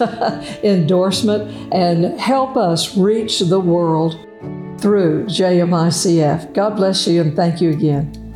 endorsement 0.64 1.72
and 1.72 2.18
help 2.18 2.56
us 2.56 2.96
reach 2.96 3.40
the 3.40 3.60
world 3.60 4.18
through 4.80 5.26
JMICF. 5.26 6.52
God 6.54 6.76
bless 6.76 7.06
you 7.06 7.20
and 7.20 7.34
thank 7.34 7.60
you 7.60 7.70
again. 7.70 8.27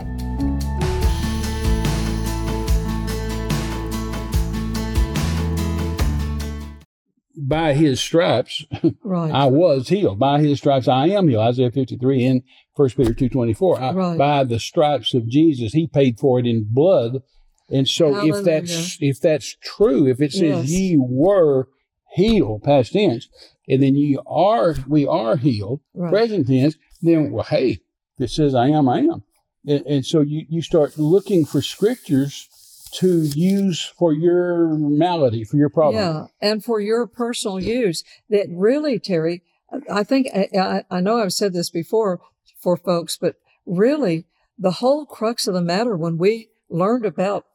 By 7.52 7.74
his 7.74 8.00
stripes, 8.00 8.64
Right. 9.04 9.30
I 9.30 9.44
was 9.44 9.88
healed. 9.88 10.18
By 10.18 10.40
his 10.40 10.58
stripes, 10.58 10.88
I 10.88 11.08
am 11.08 11.28
healed. 11.28 11.46
Isaiah 11.46 11.70
53 11.70 12.24
and 12.24 12.42
1 12.74 12.88
Peter 12.90 13.12
2.24. 13.12 13.94
Right. 13.94 14.16
By 14.18 14.44
the 14.44 14.58
stripes 14.58 15.12
of 15.12 15.28
Jesus, 15.28 15.74
he 15.74 15.86
paid 15.86 16.18
for 16.18 16.38
it 16.38 16.46
in 16.46 16.66
blood. 16.68 17.22
And 17.68 17.86
so 17.86 18.24
if 18.26 18.42
that's 18.44 18.96
if 19.00 19.20
that's 19.20 19.56
true, 19.62 20.06
if 20.06 20.20
it 20.22 20.32
says 20.32 20.40
Yes. 20.40 20.70
ye 20.70 20.96
were 20.98 21.68
healed, 22.14 22.62
past 22.62 22.94
tense, 22.94 23.28
and 23.68 23.82
then 23.82 23.96
ye 23.96 24.18
are 24.26 24.74
we 24.88 25.06
are 25.06 25.36
healed, 25.36 25.80
Right. 25.94 26.10
present 26.10 26.46
tense, 26.46 26.76
then 27.02 27.32
well, 27.32 27.44
hey, 27.44 27.80
if 28.18 28.24
it 28.24 28.30
says 28.30 28.54
I 28.54 28.68
am, 28.68 28.88
I 28.88 29.00
am. 29.00 29.24
And, 29.66 29.86
and 29.86 30.06
so 30.06 30.20
you, 30.22 30.46
you 30.48 30.62
start 30.62 30.98
looking 30.98 31.44
for 31.44 31.60
scriptures 31.62 32.48
to 32.94 33.22
use 33.22 33.92
for 33.98 34.12
your 34.12 34.68
malady, 34.68 35.44
for 35.44 35.56
your 35.56 35.70
problem. 35.70 36.02
Yeah, 36.02 36.26
and 36.40 36.62
for 36.64 36.80
your 36.80 37.06
personal 37.06 37.58
use. 37.58 38.04
That 38.28 38.46
really, 38.50 38.98
Terry, 38.98 39.42
I 39.90 40.04
think 40.04 40.28
I, 40.34 40.84
I, 40.90 41.00
know 41.00 41.18
I've 41.20 41.32
said 41.32 41.52
this 41.52 41.70
before 41.70 42.20
for 42.58 42.76
folks, 42.76 43.16
but 43.16 43.36
really, 43.64 44.26
the 44.58 44.72
whole 44.72 45.06
crux 45.06 45.46
of 45.46 45.54
the 45.54 45.62
matter 45.62 45.96
when 45.96 46.18
we 46.18 46.50
learned 46.68 47.06
about 47.06 47.46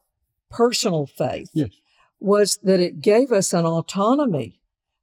personal 0.50 1.06
faith 1.06 1.50
Yes. 1.52 1.70
was 2.18 2.58
that 2.62 2.80
it 2.80 3.00
gave 3.00 3.30
us 3.32 3.52
an 3.52 3.64
autonomy 3.64 4.60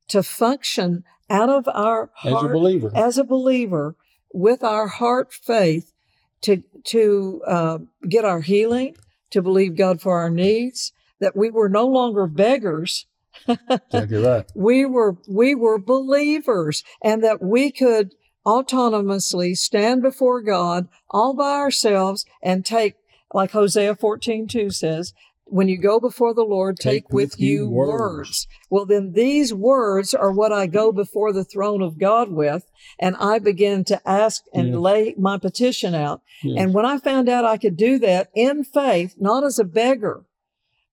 to 0.10 0.24
function 0.24 1.04
out 1.30 1.50
of 1.50 1.68
our 1.68 2.12
As 2.24 2.44
a 2.44 2.48
believer. 2.48 2.92
as 2.94 3.18
a 3.18 3.24
believer 3.24 3.96
with 4.34 4.64
our 4.64 4.88
heart 4.88 5.34
faith 5.34 5.94
to 6.42 6.64
to 6.84 7.42
uh, 7.48 7.78
get 8.08 8.26
our 8.26 8.42
healing, 8.42 8.96
to 9.32 9.42
believe 9.42 9.76
God 9.76 10.02
for 10.02 10.18
our 10.20 10.30
needs. 10.30 10.92
That 11.20 11.36
we 11.36 11.50
were 11.50 11.70
no 11.70 11.88
longer 11.88 12.28
beggars, 12.28 13.06
Exactly 13.48 14.18
right. 14.18 14.46
we 14.56 14.86
were 14.86 15.18
we 15.28 15.56
were 15.56 15.78
believers 15.78 16.84
and 17.02 17.24
that 17.24 17.42
we 17.42 17.72
could 17.72 18.16
autonomously 18.46 19.58
stand 19.58 20.02
before 20.02 20.42
God 20.42 20.88
all 21.10 21.34
by 21.34 21.54
ourselves 21.54 22.26
and 22.42 22.66
take 22.66 22.96
like 23.34 23.52
Hosea 23.52 23.96
14:2 23.96 24.74
says 24.74 25.14
when 25.48 25.68
you 25.68 25.78
go 25.78 26.00
before 26.00 26.34
the 26.34 26.44
Lord 26.44 26.78
take, 26.78 27.12
with, 27.12 27.40
you 27.40 27.70
words. 27.70 28.48
well 28.70 28.86
then 28.86 29.14
these 29.14 29.54
words 29.54 30.14
are 30.14 30.32
what 30.32 30.52
I 30.52 30.66
go 30.68 30.92
before 30.92 31.32
the 31.32 31.44
throne 31.44 31.82
of 31.82 31.98
God 32.00 32.32
with 32.32 32.66
and 33.00 33.16
I 33.20 33.40
begin 33.40 33.84
to 33.86 34.02
ask 34.08 34.44
and 34.54 34.70
Yeah. 34.70 34.78
lay 34.78 35.16
my 35.18 35.38
petition 35.38 35.94
out 35.94 36.22
Yeah. 36.44 36.64
and 36.64 36.74
when 36.74 36.86
I 36.86 36.98
found 36.98 37.30
out 37.30 37.46
I 37.46 37.58
could 37.58 37.78
do 37.78 38.00
that 38.00 38.30
in 38.36 38.64
faith, 38.64 39.16
not 39.20 39.44
as 39.44 39.60
a 39.60 39.64
beggar, 39.64 40.26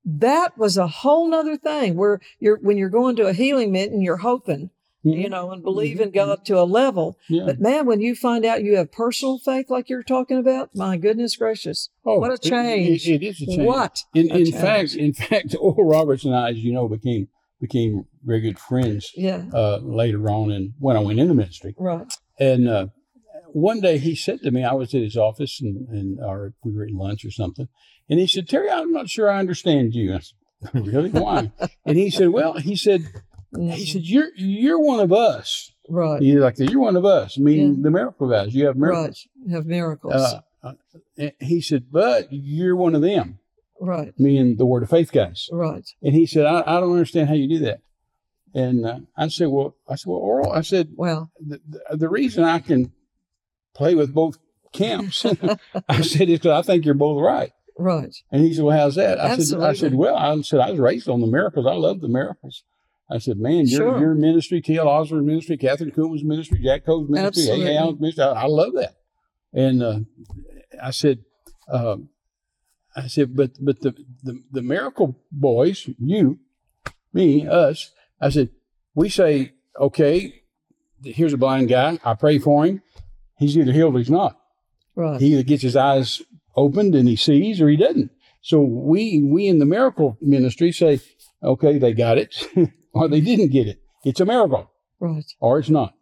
that 0.04 0.58
was 0.58 0.76
a 0.76 0.86
whole 0.88 1.28
nother 1.28 1.56
thing 1.56 1.96
where 1.96 2.20
you're, 2.40 2.58
when 2.58 2.76
you're 2.76 2.88
going 2.88 3.16
to 3.16 3.26
a 3.28 3.32
healing 3.32 3.70
meeting, 3.72 3.94
and 3.94 4.02
you're 4.02 4.16
hoping, 4.18 4.70
You 5.04 5.28
know, 5.28 5.50
and 5.50 5.62
believe 5.64 6.00
in 6.00 6.10
God 6.12 6.44
to 6.46 6.60
a 6.60 6.62
level. 6.62 7.18
yeah. 7.28 7.42
But 7.46 7.60
man, 7.60 7.86
when 7.86 8.00
you 8.00 8.14
find 8.14 8.44
out 8.44 8.62
you 8.62 8.76
have 8.76 8.92
personal 8.92 9.38
faith 9.38 9.68
like 9.68 9.88
you're 9.88 10.04
talking 10.04 10.38
about, 10.38 10.70
my 10.76 10.96
goodness 10.96 11.34
gracious, 11.36 11.88
oh, 12.04 12.20
what 12.20 12.32
a 12.32 12.38
change. 12.38 13.08
It, 13.08 13.22
it 13.22 13.26
is 13.26 13.42
a 13.42 13.46
change. 13.46 13.62
what? 13.62 14.04
In, 14.14 14.30
in 14.30 14.44
change. 14.44 14.54
fact, 14.54 14.94
in 14.94 15.12
fact, 15.28 15.56
Oral 15.58 15.84
Roberts 15.88 16.24
and 16.24 16.34
I, 16.36 16.50
as 16.50 16.58
you 16.58 16.72
know, 16.72 16.88
became 16.88 17.28
became 17.60 18.04
very 18.24 18.40
good 18.40 18.58
friends 18.58 19.10
Yeah, 19.16 19.44
uh, 19.52 19.78
later 19.82 20.28
on, 20.30 20.50
and 20.52 20.72
when 20.78 20.96
I 20.96 21.00
went 21.00 21.18
into 21.20 21.34
ministry. 21.34 21.74
right. 21.78 22.12
And 22.38 22.68
uh, 22.68 22.86
one 23.48 23.80
day 23.80 23.98
he 23.98 24.14
said 24.16 24.40
to 24.42 24.50
me, 24.50 24.64
I 24.64 24.72
was 24.72 24.94
at 24.94 25.02
his 25.02 25.16
office, 25.16 25.60
and, 25.60 25.88
and 25.88 26.18
or 26.20 26.54
we 26.64 26.72
were 26.72 26.84
at 26.84 26.90
lunch 26.92 27.24
or 27.24 27.30
something, 27.30 27.68
and 28.08 28.20
he 28.20 28.26
said, 28.26 28.48
"Terry, 28.48 28.70
I'm 28.70 28.92
not 28.92 29.08
sure 29.10 29.28
I 29.30 29.38
understand 29.40 29.94
you." 29.94 30.14
I 30.14 30.20
said, 30.20 30.86
"Really? 30.86 31.10
Why?" 31.10 31.50
and 31.84 31.98
he 31.98 32.08
said, 32.10 32.28
"Well, 32.30 32.54
he 32.54 32.74
said, 32.76 33.02
he 33.58 33.86
said 33.86 34.02
you're 34.02 34.30
you're 34.36 34.80
one 34.80 35.00
of 35.00 35.12
us. 35.12 35.72
Right, 35.88 36.22
He's 36.22 36.36
like 36.36 36.58
you're 36.58 36.80
one 36.80 36.96
of 36.96 37.04
us, 37.04 37.36
meaning 37.38 37.82
the 37.82 37.90
miracle 37.90 38.28
guys. 38.28 38.54
You 38.54 38.66
have 38.66 38.76
miracles." 38.76 39.26
right. 39.44 39.54
Have 39.54 39.66
miracles. 39.66 40.14
Uh, 40.14 40.40
uh, 40.62 41.30
he 41.40 41.60
said, 41.60 41.86
"But 41.90 42.28
you're 42.30 42.76
one 42.76 42.94
of 42.94 43.02
them, 43.02 43.40
right, 43.80 44.14
meaning 44.18 44.56
the 44.56 44.66
Word 44.66 44.84
of 44.84 44.90
Faith 44.90 45.12
guys." 45.12 45.48
right. 45.52 45.88
And 46.02 46.14
he 46.14 46.24
said, 46.24 46.46
I, 46.46 46.60
I 46.60 46.80
don't 46.80 46.92
understand 46.92 47.28
how 47.28 47.34
you 47.34 47.48
do 47.48 47.58
that. 47.66 47.80
And 48.54 48.86
uh, 48.86 48.98
I 49.16 49.28
said, 49.28 49.48
well, 49.48 49.74
I 49.88 49.96
said, 49.96 50.10
well, 50.10 50.18
Oral, 50.20 50.52
I 50.52 50.60
said, 50.60 50.90
Well, 50.94 51.30
the, 51.40 51.60
the, 51.68 51.96
the 51.96 52.08
reason 52.08 52.44
I 52.44 52.58
can 52.58 52.92
play 53.74 53.94
with 53.94 54.12
both 54.12 54.38
camps, 54.72 55.24
I 55.88 56.02
said, 56.02 56.28
is 56.28 56.38
because 56.38 56.58
I 56.58 56.62
think 56.62 56.84
you're 56.84 56.94
both 56.94 57.20
right. 57.22 57.52
right. 57.78 58.14
And 58.30 58.44
he 58.44 58.52
said, 58.52 58.64
well, 58.64 58.76
how's 58.78 58.96
that? 58.96 59.18
I 59.18 59.36
said, 59.38 59.60
I 59.60 59.72
said, 59.72 59.94
well, 59.94 60.16
I 60.16 60.40
said, 60.42 60.60
I 60.60 60.70
was 60.70 60.80
raised 60.80 61.08
on 61.08 61.20
the 61.20 61.26
miracles. 61.26 61.66
I 61.66 61.74
love 61.74 62.00
the 62.00 62.08
miracles. 62.08 62.62
I 63.12 63.18
said, 63.18 63.36
man, 63.38 63.66
your, 63.66 63.80
Sure. 63.80 64.00
your 64.00 64.14
ministry, 64.14 64.60
T.L. 64.62 64.88
Osborn's 64.88 65.26
ministry, 65.26 65.58
Kathryn 65.58 65.94
Kuhlman's 65.94 66.24
ministry, 66.24 66.60
Jack 66.62 66.86
Coe's 66.86 67.08
ministry, 67.10 67.42
Absolutely. 67.42 67.74
A. 67.76 67.78
Allen's 67.80 68.00
ministry, 68.00 68.24
I, 68.24 68.28
I 68.32 68.46
love 68.46 68.72
that. 68.74 68.94
And 69.52 69.82
uh, 69.82 69.98
I 70.82 70.90
said, 70.92 71.18
um, 71.70 72.08
I 72.96 73.06
said, 73.08 73.36
but 73.36 73.50
but 73.60 73.80
the, 73.80 73.94
the 74.22 74.42
the 74.50 74.62
miracle 74.62 75.18
boys, 75.30 75.88
you, 75.98 76.38
me, 77.12 77.46
us, 77.46 77.90
I 78.20 78.30
said, 78.30 78.50
we 78.94 79.08
say, 79.08 79.52
okay, 79.78 80.42
here's 81.04 81.32
a 81.32 81.38
blind 81.38 81.68
guy. 81.68 81.98
I 82.04 82.14
pray 82.14 82.38
for 82.38 82.64
him. 82.64 82.82
He's 83.38 83.56
either 83.58 83.72
healed 83.72 83.94
or 83.94 83.98
he's 83.98 84.10
not. 84.10 84.38
Right. 84.94 85.20
He 85.20 85.32
either 85.34 85.42
gets 85.42 85.62
his 85.62 85.76
eyes 85.76 86.22
opened 86.56 86.94
and 86.94 87.08
he 87.08 87.16
sees 87.16 87.60
or 87.60 87.68
he 87.68 87.76
doesn't. 87.76 88.10
So 88.42 88.60
we 88.60 89.22
we 89.22 89.48
in 89.48 89.58
the 89.58 89.64
miracle 89.66 90.16
ministry 90.20 90.72
say, 90.72 91.00
okay, 91.42 91.78
they 91.78 91.92
got 91.92 92.18
it 92.18 92.46
or 92.92 93.08
they 93.08 93.20
didn't 93.20 93.48
get 93.48 93.66
it. 93.66 93.80
It's 94.04 94.20
a 94.20 94.24
miracle 94.24 94.70
right. 95.00 95.24
or 95.40 95.58
it's 95.58 95.70
not. 95.70 95.94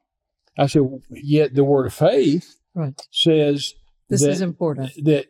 I 0.59 0.67
said, 0.67 0.83
yet 1.11 1.55
the 1.55 1.65
word 1.65 1.87
of 1.87 1.95
faith 1.95 2.57
Right. 2.75 3.01
says 3.11 3.75
This 4.09 4.23
that, 4.23 4.31
is 4.31 4.41
important. 4.41 4.93
that 5.05 5.27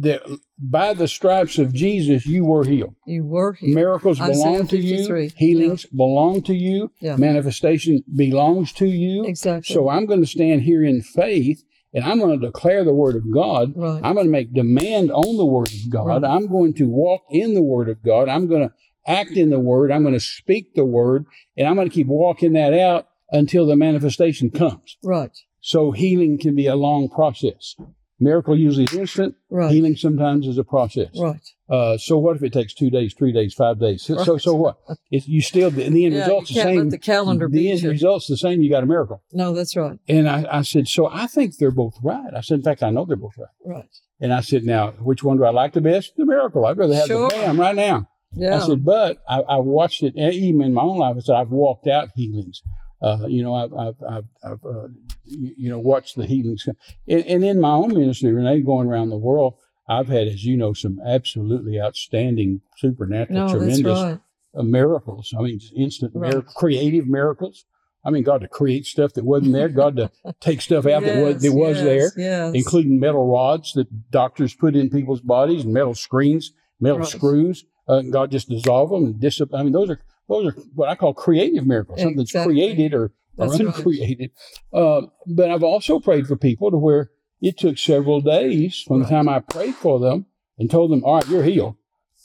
that 0.00 0.22
by 0.58 0.92
the 0.94 1.08
stripes 1.08 1.58
of 1.58 1.72
Jesus 1.72 2.26
you 2.26 2.44
were 2.44 2.64
healed. 2.64 2.94
You 3.06 3.24
were 3.24 3.52
here. 3.54 3.74
Miracles 3.74 4.18
belong 4.18 4.66
to 4.68 4.78
you. 4.78 4.96
53. 4.98 5.32
Healings 5.36 5.86
belong 5.86 6.42
to 6.42 6.54
you. 6.54 6.90
Yeah. 7.00 7.16
Manifestation 7.16 8.02
belongs 8.14 8.72
to 8.74 8.86
you. 8.86 9.24
Exactly. 9.26 9.72
So 9.74 9.88
I'm 9.88 10.06
going 10.06 10.20
to 10.20 10.26
stand 10.26 10.62
here 10.62 10.84
in 10.84 11.02
faith 11.02 11.62
and 11.94 12.04
I'm 12.04 12.18
going 12.18 12.38
to 12.40 12.46
declare 12.46 12.84
the 12.84 12.94
word 12.94 13.16
of 13.16 13.32
God. 13.32 13.74
Right. 13.76 14.00
I'm 14.02 14.14
going 14.14 14.26
to 14.26 14.32
make 14.32 14.52
demand 14.54 15.10
on 15.12 15.36
the 15.36 15.44
word 15.46 15.68
of 15.68 15.90
God. 15.90 16.06
Right. 16.06 16.24
I'm 16.24 16.46
going 16.48 16.74
to 16.74 16.88
walk 16.88 17.22
in 17.30 17.54
the 17.54 17.62
word 17.62 17.88
of 17.88 18.02
God. 18.02 18.28
I'm 18.28 18.46
going 18.48 18.68
to 18.68 18.74
act 19.06 19.32
in 19.32 19.50
the 19.50 19.60
word. 19.60 19.90
I'm 19.92 20.02
going 20.02 20.14
to 20.14 20.20
speak 20.20 20.74
the 20.74 20.84
word 20.84 21.26
and 21.56 21.66
I'm 21.66 21.74
going 21.76 21.88
to 21.88 21.94
keep 21.94 22.06
walking 22.06 22.52
that 22.54 22.72
out 22.74 23.08
until 23.30 23.66
the 23.66 23.76
manifestation 23.76 24.50
comes. 24.50 24.96
right. 25.02 25.36
So 25.64 25.92
healing 25.92 26.38
can 26.38 26.56
be 26.56 26.66
a 26.66 26.74
long 26.74 27.08
process. 27.08 27.76
Miracle 28.18 28.56
usually 28.56 28.84
is 28.84 28.94
instant. 28.94 29.36
Right. 29.50 29.70
Healing 29.72 29.94
sometimes 29.96 30.46
is 30.48 30.58
a 30.58 30.64
process. 30.64 31.08
Right. 31.18 31.40
Uh, 31.68 31.96
so 31.98 32.18
what 32.18 32.36
if 32.36 32.42
it 32.42 32.52
takes 32.52 32.74
two 32.74 32.90
days, 32.90 33.14
three 33.14 33.32
days, 33.32 33.54
five 33.54 33.78
days? 33.80 34.02
So 34.02 34.22
so, 34.24 34.38
so 34.38 34.54
what? 34.54 34.78
It's, 35.10 35.26
you 35.28 35.40
still 35.40 35.70
the, 35.70 35.88
the 35.88 36.04
end 36.04 36.14
Yeah, 36.14 36.20
result's 36.22 36.48
the 36.54 36.60
same. 36.62 36.90
the 36.90 36.98
calendar 36.98 37.48
the 37.48 37.70
end 37.70 37.80
you. 37.82 37.90
result's 37.90 38.26
the 38.26 38.36
same. 38.36 38.60
You 38.62 38.70
got 38.70 38.82
a 38.82 38.86
miracle. 38.86 39.22
No, 39.32 39.52
that's 39.54 39.76
right. 39.76 39.98
And 40.08 40.28
I, 40.28 40.46
I 40.50 40.62
said, 40.62 40.86
so 40.88 41.06
I 41.08 41.26
think 41.26 41.56
they're 41.58 41.70
both 41.70 41.94
right. 42.02 42.32
I 42.36 42.40
said, 42.42 42.56
in 42.58 42.62
fact, 42.62 42.82
I 42.82 42.90
know 42.90 43.04
they're 43.04 43.16
both 43.16 43.38
right. 43.38 43.74
Right. 43.76 43.88
And 44.20 44.32
I 44.32 44.40
said, 44.40 44.64
now, 44.64 44.92
which 45.00 45.22
one 45.24 45.36
do 45.38 45.44
I 45.44 45.50
like 45.50 45.72
the 45.72 45.80
best? 45.80 46.12
The 46.16 46.24
miracle. 46.26 46.64
I'd 46.66 46.76
rather 46.78 46.94
have 46.94 47.06
Sure. 47.06 47.28
the 47.28 47.34
bam 47.36 47.58
right 47.58 47.74
now. 47.74 48.08
Yeah. 48.34 48.56
I 48.56 48.66
said, 48.66 48.84
but 48.84 49.22
I, 49.28 49.40
I 49.40 49.56
watched 49.58 50.02
it 50.02 50.16
even 50.16 50.62
in 50.62 50.74
my 50.74 50.82
own 50.82 50.98
life. 50.98 51.16
I 51.16 51.20
said, 51.20 51.36
I've 51.36 51.50
walked 51.50 51.86
out 51.86 52.10
healings. 52.14 52.62
Uh, 53.00 53.26
you 53.28 53.42
know, 53.42 53.54
I've, 53.54 53.72
I've, 53.74 53.96
I've, 54.08 54.24
I've 54.44 54.64
uh, 54.64 54.88
you, 55.24 55.68
know, 55.68 55.78
watched 55.78 56.16
the 56.16 56.24
healings. 56.26 56.66
And, 57.08 57.24
and 57.26 57.44
in 57.44 57.60
my 57.60 57.72
own 57.72 57.94
ministry, 57.94 58.32
Renee, 58.32 58.60
going 58.60 58.88
around 58.88 59.10
the 59.10 59.16
world, 59.16 59.54
I've 59.88 60.08
had, 60.08 60.28
as 60.28 60.44
you 60.44 60.56
know, 60.56 60.72
some 60.72 61.00
absolutely 61.04 61.80
outstanding 61.80 62.60
supernatural, 62.78 63.40
no, 63.40 63.48
tremendous 63.48 63.98
right. 63.98 64.20
uh, 64.56 64.62
miracles. 64.62 65.34
I 65.36 65.42
mean, 65.42 65.60
instant 65.76 66.12
Right. 66.14 66.30
miracle, 66.30 66.52
creative 66.54 67.08
miracles. 67.08 67.64
I 68.04 68.10
mean, 68.10 68.22
God 68.22 68.40
to 68.40 68.48
create 68.48 68.86
stuff 68.86 69.12
that 69.14 69.24
wasn't 69.24 69.52
there, 69.52 69.68
God 69.68 69.96
to 69.96 70.10
take 70.40 70.60
stuff 70.60 70.86
out 70.86 71.02
that 71.02 71.16
was, 71.16 71.42
that 71.42 71.52
was 71.52 71.76
yes, 71.78 71.84
there 71.84 72.12
Yes. 72.16 72.54
including 72.54 72.98
metal 72.98 73.26
rods 73.30 73.72
that 73.74 74.10
doctors 74.10 74.54
put 74.54 74.74
in 74.76 74.90
people's 74.90 75.20
bodies, 75.20 75.64
metal 75.64 75.94
screens, 75.94 76.52
metal 76.80 76.98
Right. 77.00 77.08
screws. 77.08 77.64
Uh, 77.88 77.98
and 77.98 78.12
God 78.12 78.30
just 78.30 78.48
dissolve 78.48 78.90
them 78.90 79.04
and 79.04 79.20
disappear. 79.20 79.58
I 79.58 79.62
mean, 79.62 79.72
those 79.72 79.90
are 79.90 80.00
those 80.28 80.46
are 80.46 80.52
what 80.74 80.88
I 80.88 80.94
call 80.94 81.14
creative 81.14 81.66
miracles. 81.66 82.00
Something 82.00 82.16
that's 82.16 82.30
Exactly. 82.30 82.54
created 82.54 82.94
or, 82.94 83.12
or 83.36 83.48
right. 83.48 83.60
uncreated. 83.60 84.30
Uh, 84.72 85.02
but 85.26 85.50
I've 85.50 85.64
also 85.64 85.98
prayed 85.98 86.26
for 86.26 86.36
people 86.36 86.70
to 86.70 86.76
where 86.78 87.10
it 87.40 87.58
took 87.58 87.76
several 87.78 88.20
days 88.20 88.82
from 88.86 89.00
Right. 89.00 89.08
the 89.08 89.14
time 89.14 89.28
I 89.28 89.40
prayed 89.40 89.74
for 89.74 89.98
them 89.98 90.26
and 90.58 90.70
told 90.70 90.92
them, 90.92 91.02
"All 91.04 91.16
right, 91.16 91.28
you're 91.28 91.42
healed," 91.42 91.74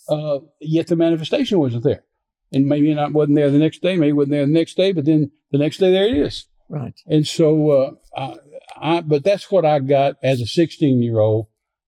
uh, 0.09 0.39
yet 0.61 0.87
the 0.87 0.95
manifestation 0.95 1.59
wasn't 1.59 1.83
there. 1.83 2.03
And 2.53 2.65
maybe 2.67 2.91
it 2.91 3.11
wasn't 3.13 3.35
there 3.35 3.49
the 3.49 3.57
next 3.57 3.81
day, 3.81 3.97
maybe 3.97 4.09
it 4.09 4.13
wasn't 4.13 4.31
there 4.31 4.45
the 4.45 4.51
next 4.53 4.77
day, 4.77 4.91
but 4.93 5.03
then 5.05 5.31
the 5.51 5.57
next 5.57 5.79
day 5.79 5.91
there 5.91 6.07
it 6.07 6.15
is. 6.17 6.45
Right. 6.69 6.93
And 7.05 7.25
so, 7.27 7.71
uh, 7.71 7.91
I, 8.15 8.35
I, 8.79 9.01
but 9.01 9.23
that's 9.23 9.51
what 9.51 9.65
I 9.65 9.79
got 9.79 10.15
as 10.23 10.39
a 10.39 10.45
16 10.45 11.01
year 11.01 11.19
old 11.19 11.47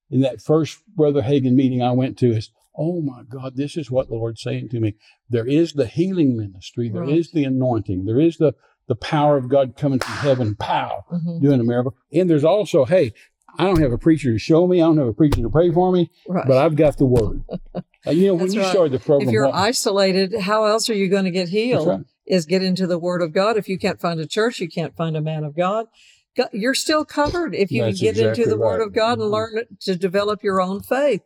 in 0.10 0.22
that 0.22 0.42
first 0.42 0.80
Brother 0.96 1.22
Hagin 1.22 1.54
meeting 1.54 1.82
I 1.82 1.92
went 1.92 2.18
to 2.20 2.32
is, 2.36 2.50
oh 2.80 3.02
my 3.02 3.24
God, 3.30 3.58
this 3.58 3.76
is 3.76 3.92
what 3.92 4.08
the 4.08 4.16
Lord's 4.16 4.42
saying 4.42 4.70
to 4.70 4.80
me. 4.80 4.96
There 5.30 5.46
is 5.46 5.74
the 5.74 5.86
healing 5.86 6.38
ministry. 6.38 6.90
There 6.90 7.04
is 7.04 7.28
Right. 7.28 7.34
the 7.34 7.44
anointing. 7.44 8.06
There 8.06 8.20
is 8.22 8.38
the, 8.38 8.54
the 8.88 8.96
power 8.96 9.36
of 9.38 9.50
God 9.50 9.76
coming 9.76 10.00
from 10.00 10.14
heaven, 10.16 10.56
pow, 10.56 11.04
hmm 11.10 11.40
doing 11.42 11.60
a 11.60 11.64
miracle. 11.64 11.94
And 12.14 12.30
there's 12.30 12.46
also, 12.46 12.86
hey, 12.86 13.12
I 13.58 13.66
don't 13.66 13.82
have 13.82 13.92
a 13.92 13.98
preacher 13.98 14.32
to 14.32 14.40
show 14.40 14.66
me. 14.66 14.82
I 14.82 14.86
don't 14.86 14.98
have 14.98 15.08
a 15.08 15.14
preacher 15.14 15.42
to 15.42 15.50
pray 15.50 15.72
for 15.72 15.92
me, 15.92 16.10
Right. 16.28 16.48
but 16.48 16.58
I've 16.58 16.76
got 16.78 16.98
the 16.98 17.06
word. 17.06 17.44
Uh, 18.08 18.12
you 18.12 18.28
know, 18.28 18.34
when 18.36 18.54
you 18.54 18.62
right. 18.62 18.70
started 18.70 18.94
the 18.94 19.00
program, 19.00 19.28
if 19.28 19.34
you're 19.34 19.46
what- 19.46 19.56
isolated, 19.56 20.34
how 20.40 20.64
else 20.64 20.90
are 20.90 20.94
you 20.94 21.10
going 21.10 21.26
to 21.26 21.32
get 21.32 21.50
healed? 21.50 21.86
right. 21.88 22.00
Is 22.26 22.46
get 22.46 22.64
into 22.64 22.88
the 22.88 22.98
Word 22.98 23.22
of 23.22 23.34
God. 23.34 23.58
If 23.58 23.68
you 23.68 23.78
can't 23.78 24.00
find 24.00 24.22
a 24.22 24.26
church, 24.26 24.62
you 24.62 24.70
can't 24.70 24.96
find 24.96 25.18
a 25.18 25.22
man 25.22 25.44
of 25.44 25.54
God. 25.54 25.88
You're 26.54 26.74
still 26.76 27.04
covered 27.04 27.54
if 27.54 27.72
you 27.74 27.84
That's 27.84 27.98
can 28.00 28.06
get 28.06 28.10
exactly 28.18 28.44
into 28.44 28.56
the 28.56 28.58
Word 28.58 28.80
of 28.82 28.94
God 28.94 29.20
and 29.20 29.28
Mhm. 29.28 29.32
learn 29.32 29.64
to 29.82 29.96
develop 29.98 30.44
your 30.44 30.62
own 30.62 30.80
faith. 30.82 31.24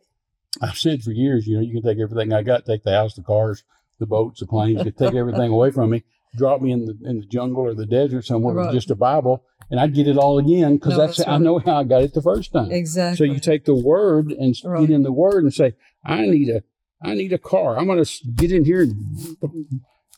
I've 0.62 0.78
said 0.78 1.02
for 1.02 1.10
years, 1.12 1.46
you 1.46 1.56
know, 1.56 1.62
you 1.62 1.72
can 1.72 1.82
take 1.82 1.98
everything 2.02 2.32
I 2.32 2.42
got, 2.42 2.64
take 2.64 2.82
the 2.84 2.92
house, 2.92 3.14
the 3.14 3.22
cars, 3.22 3.64
the 3.98 4.06
boats, 4.06 4.40
the 4.40 4.46
planes, 4.46 4.84
you 4.84 4.92
can 4.92 5.06
take 5.06 5.14
everything 5.14 5.50
away 5.50 5.70
from 5.70 5.90
me, 5.90 6.04
drop 6.36 6.60
me 6.60 6.72
in 6.72 6.84
the 6.86 6.98
in 7.04 7.20
the 7.20 7.26
jungle 7.26 7.62
or 7.64 7.74
the 7.74 7.86
desert 7.86 8.24
somewhere 8.24 8.54
Right. 8.54 8.66
with 8.66 8.74
just 8.74 8.90
a 8.90 8.94
Bible, 8.94 9.44
and 9.70 9.78
I'd 9.80 9.94
get 9.94 10.08
it 10.08 10.16
all 10.18 10.38
again 10.38 10.74
because 10.76 10.96
No, 10.96 11.06
that's, 11.06 11.16
that's 11.18 11.28
I 11.28 11.38
know 11.38 11.58
how 11.58 11.76
I 11.76 11.84
got 11.84 12.02
it 12.02 12.14
the 12.14 12.22
first 12.22 12.52
time. 12.52 12.70
Exactly. 12.70 13.16
So 13.26 13.32
you 13.32 13.40
take 13.40 13.64
the 13.64 13.74
word 13.74 14.30
and 14.32 14.54
Right. 14.64 14.80
get 14.80 14.90
in 14.90 15.02
the 15.02 15.12
word 15.12 15.44
and 15.44 15.52
say, 15.54 15.74
I 16.04 16.26
need 16.26 16.48
a 16.50 16.62
I 17.02 17.14
need 17.14 17.32
a 17.32 17.38
car. 17.38 17.76
I'm 17.78 17.86
going 17.86 18.02
to 18.02 18.28
get 18.34 18.50
in 18.50 18.64
here 18.64 18.82
and 18.82 18.96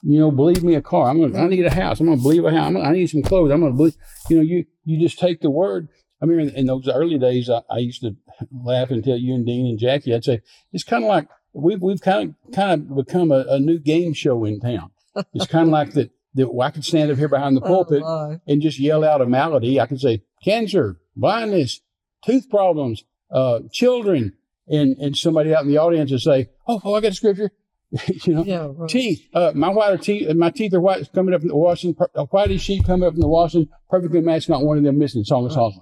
you 0.02 0.20
know, 0.20 0.30
believe 0.30 0.62
me 0.62 0.74
a 0.74 0.82
car. 0.82 1.08
I'm 1.08 1.20
gonna, 1.20 1.42
I 1.44 1.48
need 1.48 1.64
a 1.66 1.74
house. 1.74 1.98
I'm 2.00 2.06
going 2.06 2.18
to 2.18 2.22
believe 2.22 2.44
a 2.44 2.50
house. 2.50 2.66
I'm 2.68 2.74
gonna, 2.74 2.88
I 2.88 2.92
need 2.92 3.08
some 3.08 3.22
clothes. 3.22 3.50
I'm 3.50 3.60
going 3.60 3.72
to 3.72 3.76
believe. 3.76 3.96
You 4.28 4.36
know, 4.36 4.42
you 4.42 4.66
you 4.84 5.00
just 5.00 5.18
take 5.18 5.40
the 5.40 5.50
word 5.50 5.88
I 6.22 6.26
mean, 6.26 6.40
in, 6.40 6.48
in 6.50 6.66
those 6.66 6.88
early 6.88 7.18
days, 7.18 7.50
I, 7.50 7.60
I 7.70 7.78
used 7.78 8.00
to 8.02 8.16
laugh 8.52 8.90
and 8.90 9.04
tell 9.04 9.16
you 9.16 9.34
and 9.34 9.44
Dean 9.46 9.66
and 9.66 9.78
Jackie, 9.78 10.14
I'd 10.14 10.24
say 10.24 10.40
it's 10.72 10.84
kind 10.84 11.04
of 11.04 11.08
like 11.08 11.28
we've 11.52 11.80
we've 11.80 12.00
kind 12.00 12.34
of 12.46 12.54
kind 12.54 12.90
of 12.90 12.96
become 12.96 13.30
a, 13.32 13.44
a 13.48 13.58
new 13.60 13.78
game 13.78 14.12
show 14.14 14.44
in 14.44 14.60
town. 14.60 14.90
It's 15.34 15.46
kind 15.46 15.68
of 15.68 15.72
like 15.72 15.92
that. 15.92 16.10
That 16.34 16.50
I 16.62 16.70
could 16.70 16.84
stand 16.84 17.10
up 17.10 17.16
here 17.16 17.28
behind 17.28 17.56
the 17.56 17.60
pulpit 17.72 18.02
Oh, 18.04 18.38
and 18.46 18.60
just 18.60 18.78
yell 18.78 19.02
out 19.04 19.22
a 19.22 19.26
malady. 19.26 19.80
I 19.80 19.86
could 19.86 20.00
say 20.02 20.22
cancer, 20.44 20.98
blindness, 21.16 21.80
tooth 22.26 22.50
problems, 22.50 23.04
uh, 23.30 23.60
children, 23.72 24.34
and 24.68 24.98
and 24.98 25.16
somebody 25.16 25.54
out 25.54 25.62
in 25.62 25.68
the 25.68 25.78
audience 25.78 26.10
would 26.10 26.20
say, 26.20 26.50
"Oh, 26.68 26.78
oh, 26.84 26.94
I 26.94 27.00
got 27.00 27.12
a 27.12 27.14
scripture," 27.14 27.52
you 28.24 28.34
know. 28.34 28.44
yeah, 28.44 28.68
right. 28.70 28.90
Teeth. 28.90 29.26
Uh, 29.32 29.52
my 29.54 29.70
white 29.70 30.02
teeth. 30.02 30.28
My 30.36 30.50
teeth 30.50 30.74
are 30.74 30.80
white, 30.80 31.10
coming 31.14 31.34
up 31.34 31.40
in 31.40 31.48
the 31.48 31.56
washing. 31.56 31.94
Per- 31.94 32.10
a 32.14 32.26
whitey 32.26 32.60
sheet 32.60 32.84
coming 32.84 33.06
up 33.08 33.14
in 33.14 33.20
the 33.20 33.28
washing, 33.28 33.68
perfectly 33.88 34.20
matched. 34.20 34.50
Not 34.50 34.62
one 34.62 34.76
of 34.76 34.84
them 34.84 34.98
missing. 34.98 35.24
Song 35.24 35.44
of 35.46 35.52
Right. 35.52 35.54
Solomon. 35.54 35.80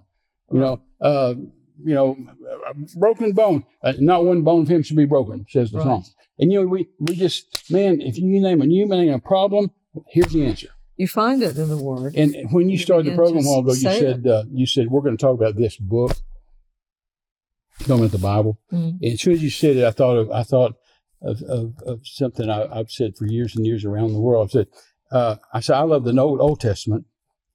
You 0.55 0.61
know. 0.61 0.81
Uh, 1.01 1.35
you 1.83 1.93
know, 1.93 2.17
a 2.71 2.99
broken 2.99 3.33
bone. 3.33 3.65
Uh, 3.83 3.95
not 3.99 4.25
one 4.25 4.43
bone 4.43 4.63
of 4.63 4.69
him 4.69 4.83
should 4.85 4.97
be 4.97 5.07
broken, 5.07 5.45
says 5.49 5.73
the 5.73 5.79
Right. 5.79 5.85
song. 5.85 6.05
And 6.39 6.53
you 6.53 6.61
know, 6.61 6.67
we 6.69 6.89
we 7.01 7.17
just 7.17 7.71
man, 7.71 8.01
if 8.01 8.17
you 8.17 8.41
name 8.41 8.63
a 8.63 8.67
you 8.67 8.87
name 8.87 9.13
a 9.13 9.19
problem, 9.19 9.73
here's 10.09 10.33
the 10.33 10.47
answer. 10.47 10.69
You 10.97 11.09
find 11.09 11.43
it 11.43 11.59
in 11.59 11.69
the 11.69 11.77
Word. 11.77 12.15
And 12.17 12.35
when 12.53 12.69
you 12.69 12.77
You 12.77 12.79
started 12.79 13.13
the 13.13 13.17
program 13.17 13.45
a 13.45 13.49
while 13.49 13.59
ago, 13.61 13.73
you 13.73 13.81
said 13.81 14.27
uh, 14.27 14.45
you 14.53 14.67
said 14.67 14.89
we're 14.89 15.03
going 15.03 15.17
to 15.17 15.21
talk 15.21 15.35
about 15.35 15.57
this 15.57 15.77
book, 15.77 16.13
talking 17.81 17.97
about 17.97 18.13
the 18.13 18.19
Bible. 18.19 18.61
Mm. 18.73 18.99
And 19.03 19.13
as 19.13 19.21
soon 19.21 19.33
as 19.35 19.43
you 19.43 19.51
said 19.51 19.77
it, 19.77 19.85
I 19.85 19.91
thought 19.91 20.17
of 20.17 20.31
I 20.31 20.45
thought 20.45 20.77
of 21.23 21.43
of, 21.43 21.75
of 21.85 22.01
something 22.07 22.49
I, 22.49 22.67
I've 22.73 22.91
said 22.91 23.17
for 23.17 23.27
years 23.27 23.57
and 23.57 23.67
years 23.67 23.85
around 23.85 24.13
the 24.13 24.21
world. 24.21 24.49
I 24.49 24.53
said 24.53 24.69
uh, 25.11 25.37
I 25.53 25.61
said 25.61 25.75
I 25.77 25.83
love 25.83 26.05
the 26.05 26.19
Old 26.21 26.41
Old 26.41 26.61
Testament 26.61 27.07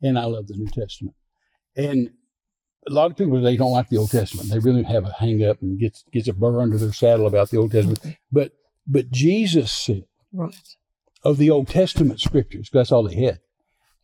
and 0.02 0.20
I 0.20 0.26
love 0.26 0.48
the 0.48 0.58
New 0.58 0.68
Testament. 0.68 1.16
And 1.76 2.12
a 2.88 2.94
lot 2.94 3.12
of 3.12 3.18
people 3.18 3.42
they 3.42 3.58
don't 3.58 3.72
like 3.72 3.90
the 3.90 3.98
Old 3.98 4.12
Testament. 4.12 4.50
They 4.50 4.60
really 4.60 4.84
have 4.84 5.06
a 5.06 5.12
hang 5.12 5.44
up 5.44 5.62
and 5.62 5.80
gets 5.80 6.04
gets 6.12 6.28
a 6.28 6.34
burr 6.34 6.62
under 6.62 6.78
their 6.78 6.94
saddle 6.94 7.28
about 7.28 7.50
the 7.50 7.58
Old 7.58 7.72
Testament. 7.72 8.00
Mm-hmm. 8.00 8.12
But 8.32 8.54
but 8.88 9.12
Jesus 9.12 9.72
said 9.72 10.06
Right. 10.32 10.56
of 11.24 11.38
the 11.38 11.50
Old 11.50 11.68
Testament 11.68 12.20
scriptures, 12.20 12.70
that's 12.72 12.92
all 12.92 13.04
they 13.04 13.16
had. 13.16 13.40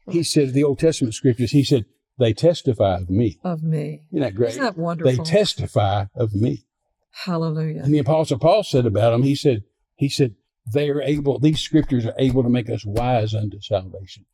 He 0.10 0.24
said 0.24 0.46
of 0.46 0.54
the 0.54 0.64
Old 0.64 0.80
Testament 0.80 1.14
scriptures, 1.14 1.52
he 1.52 1.64
said, 1.64 1.86
they 2.18 2.34
testify 2.34 2.98
of 2.98 3.10
me. 3.10 3.40
Of 3.44 3.64
me. 3.64 4.04
Isn't 4.12 4.22
that 4.22 4.36
great? 4.36 4.52
Isn't 4.52 4.64
that 4.64 4.78
wonderful? 4.78 5.12
They 5.12 5.18
testify 5.18 6.06
of 6.16 6.34
me. 6.34 6.66
Hallelujah. 7.12 7.82
And 7.84 7.94
the 7.94 8.00
Apostle 8.00 8.40
Paul 8.40 8.64
said 8.64 8.86
about 8.86 9.12
them, 9.12 9.24
he 9.24 9.36
said, 9.36 9.64
he 9.96 10.10
said, 10.10 10.36
they 10.72 10.90
are 10.90 11.02
able, 11.02 11.40
these 11.40 11.60
scriptures 11.60 12.06
are 12.06 12.16
able 12.18 12.44
to 12.44 12.50
make 12.50 12.70
us 12.70 12.86
wise 12.86 13.34
unto 13.34 13.60
salvation. 13.62 14.26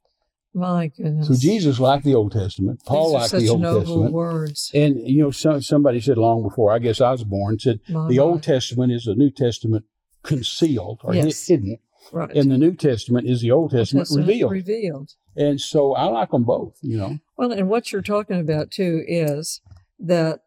My 0.53 0.87
goodness. 0.87 1.27
So 1.27 1.35
Jesus 1.35 1.79
liked 1.79 2.03
the 2.03 2.13
Old 2.15 2.33
Testament. 2.33 2.81
Paul 2.85 3.13
liked 3.13 3.31
the 3.31 3.47
Old 3.49 3.61
noble 3.61 3.79
Testament. 3.81 4.11
words. 4.13 4.71
And, 4.73 4.99
you 5.07 5.23
know, 5.23 5.31
some, 5.31 5.61
somebody 5.61 6.01
said 6.01 6.17
long 6.17 6.43
before, 6.43 6.71
I 6.73 6.79
guess 6.79 6.99
I 6.99 7.11
was 7.11 7.23
born, 7.23 7.57
said 7.59 7.79
My, 7.87 8.07
the 8.09 8.17
my. 8.17 8.23
Old 8.23 8.43
Testament 8.43 8.91
is 8.91 9.05
the 9.05 9.15
New 9.15 9.29
Testament 9.31 9.85
concealed 10.23 10.99
or 11.03 11.15
Yes. 11.15 11.47
hidden. 11.47 11.77
right. 12.11 12.35
And 12.35 12.51
the 12.51 12.57
New 12.57 12.73
Testament 12.75 13.27
is 13.27 13.41
the 13.41 13.51
Old 13.51 13.71
Testament, 13.71 14.07
Testament 14.07 14.27
revealed. 14.27 14.51
revealed. 14.51 15.13
And 15.37 15.61
so 15.61 15.93
I 15.93 16.05
like 16.05 16.31
them 16.31 16.43
both, 16.43 16.77
you 16.81 16.97
know. 16.97 17.19
Well, 17.37 17.51
and 17.53 17.69
what 17.69 17.91
you're 17.93 18.01
talking 18.01 18.39
about 18.39 18.71
too 18.71 19.03
is 19.07 19.61
that 19.99 20.41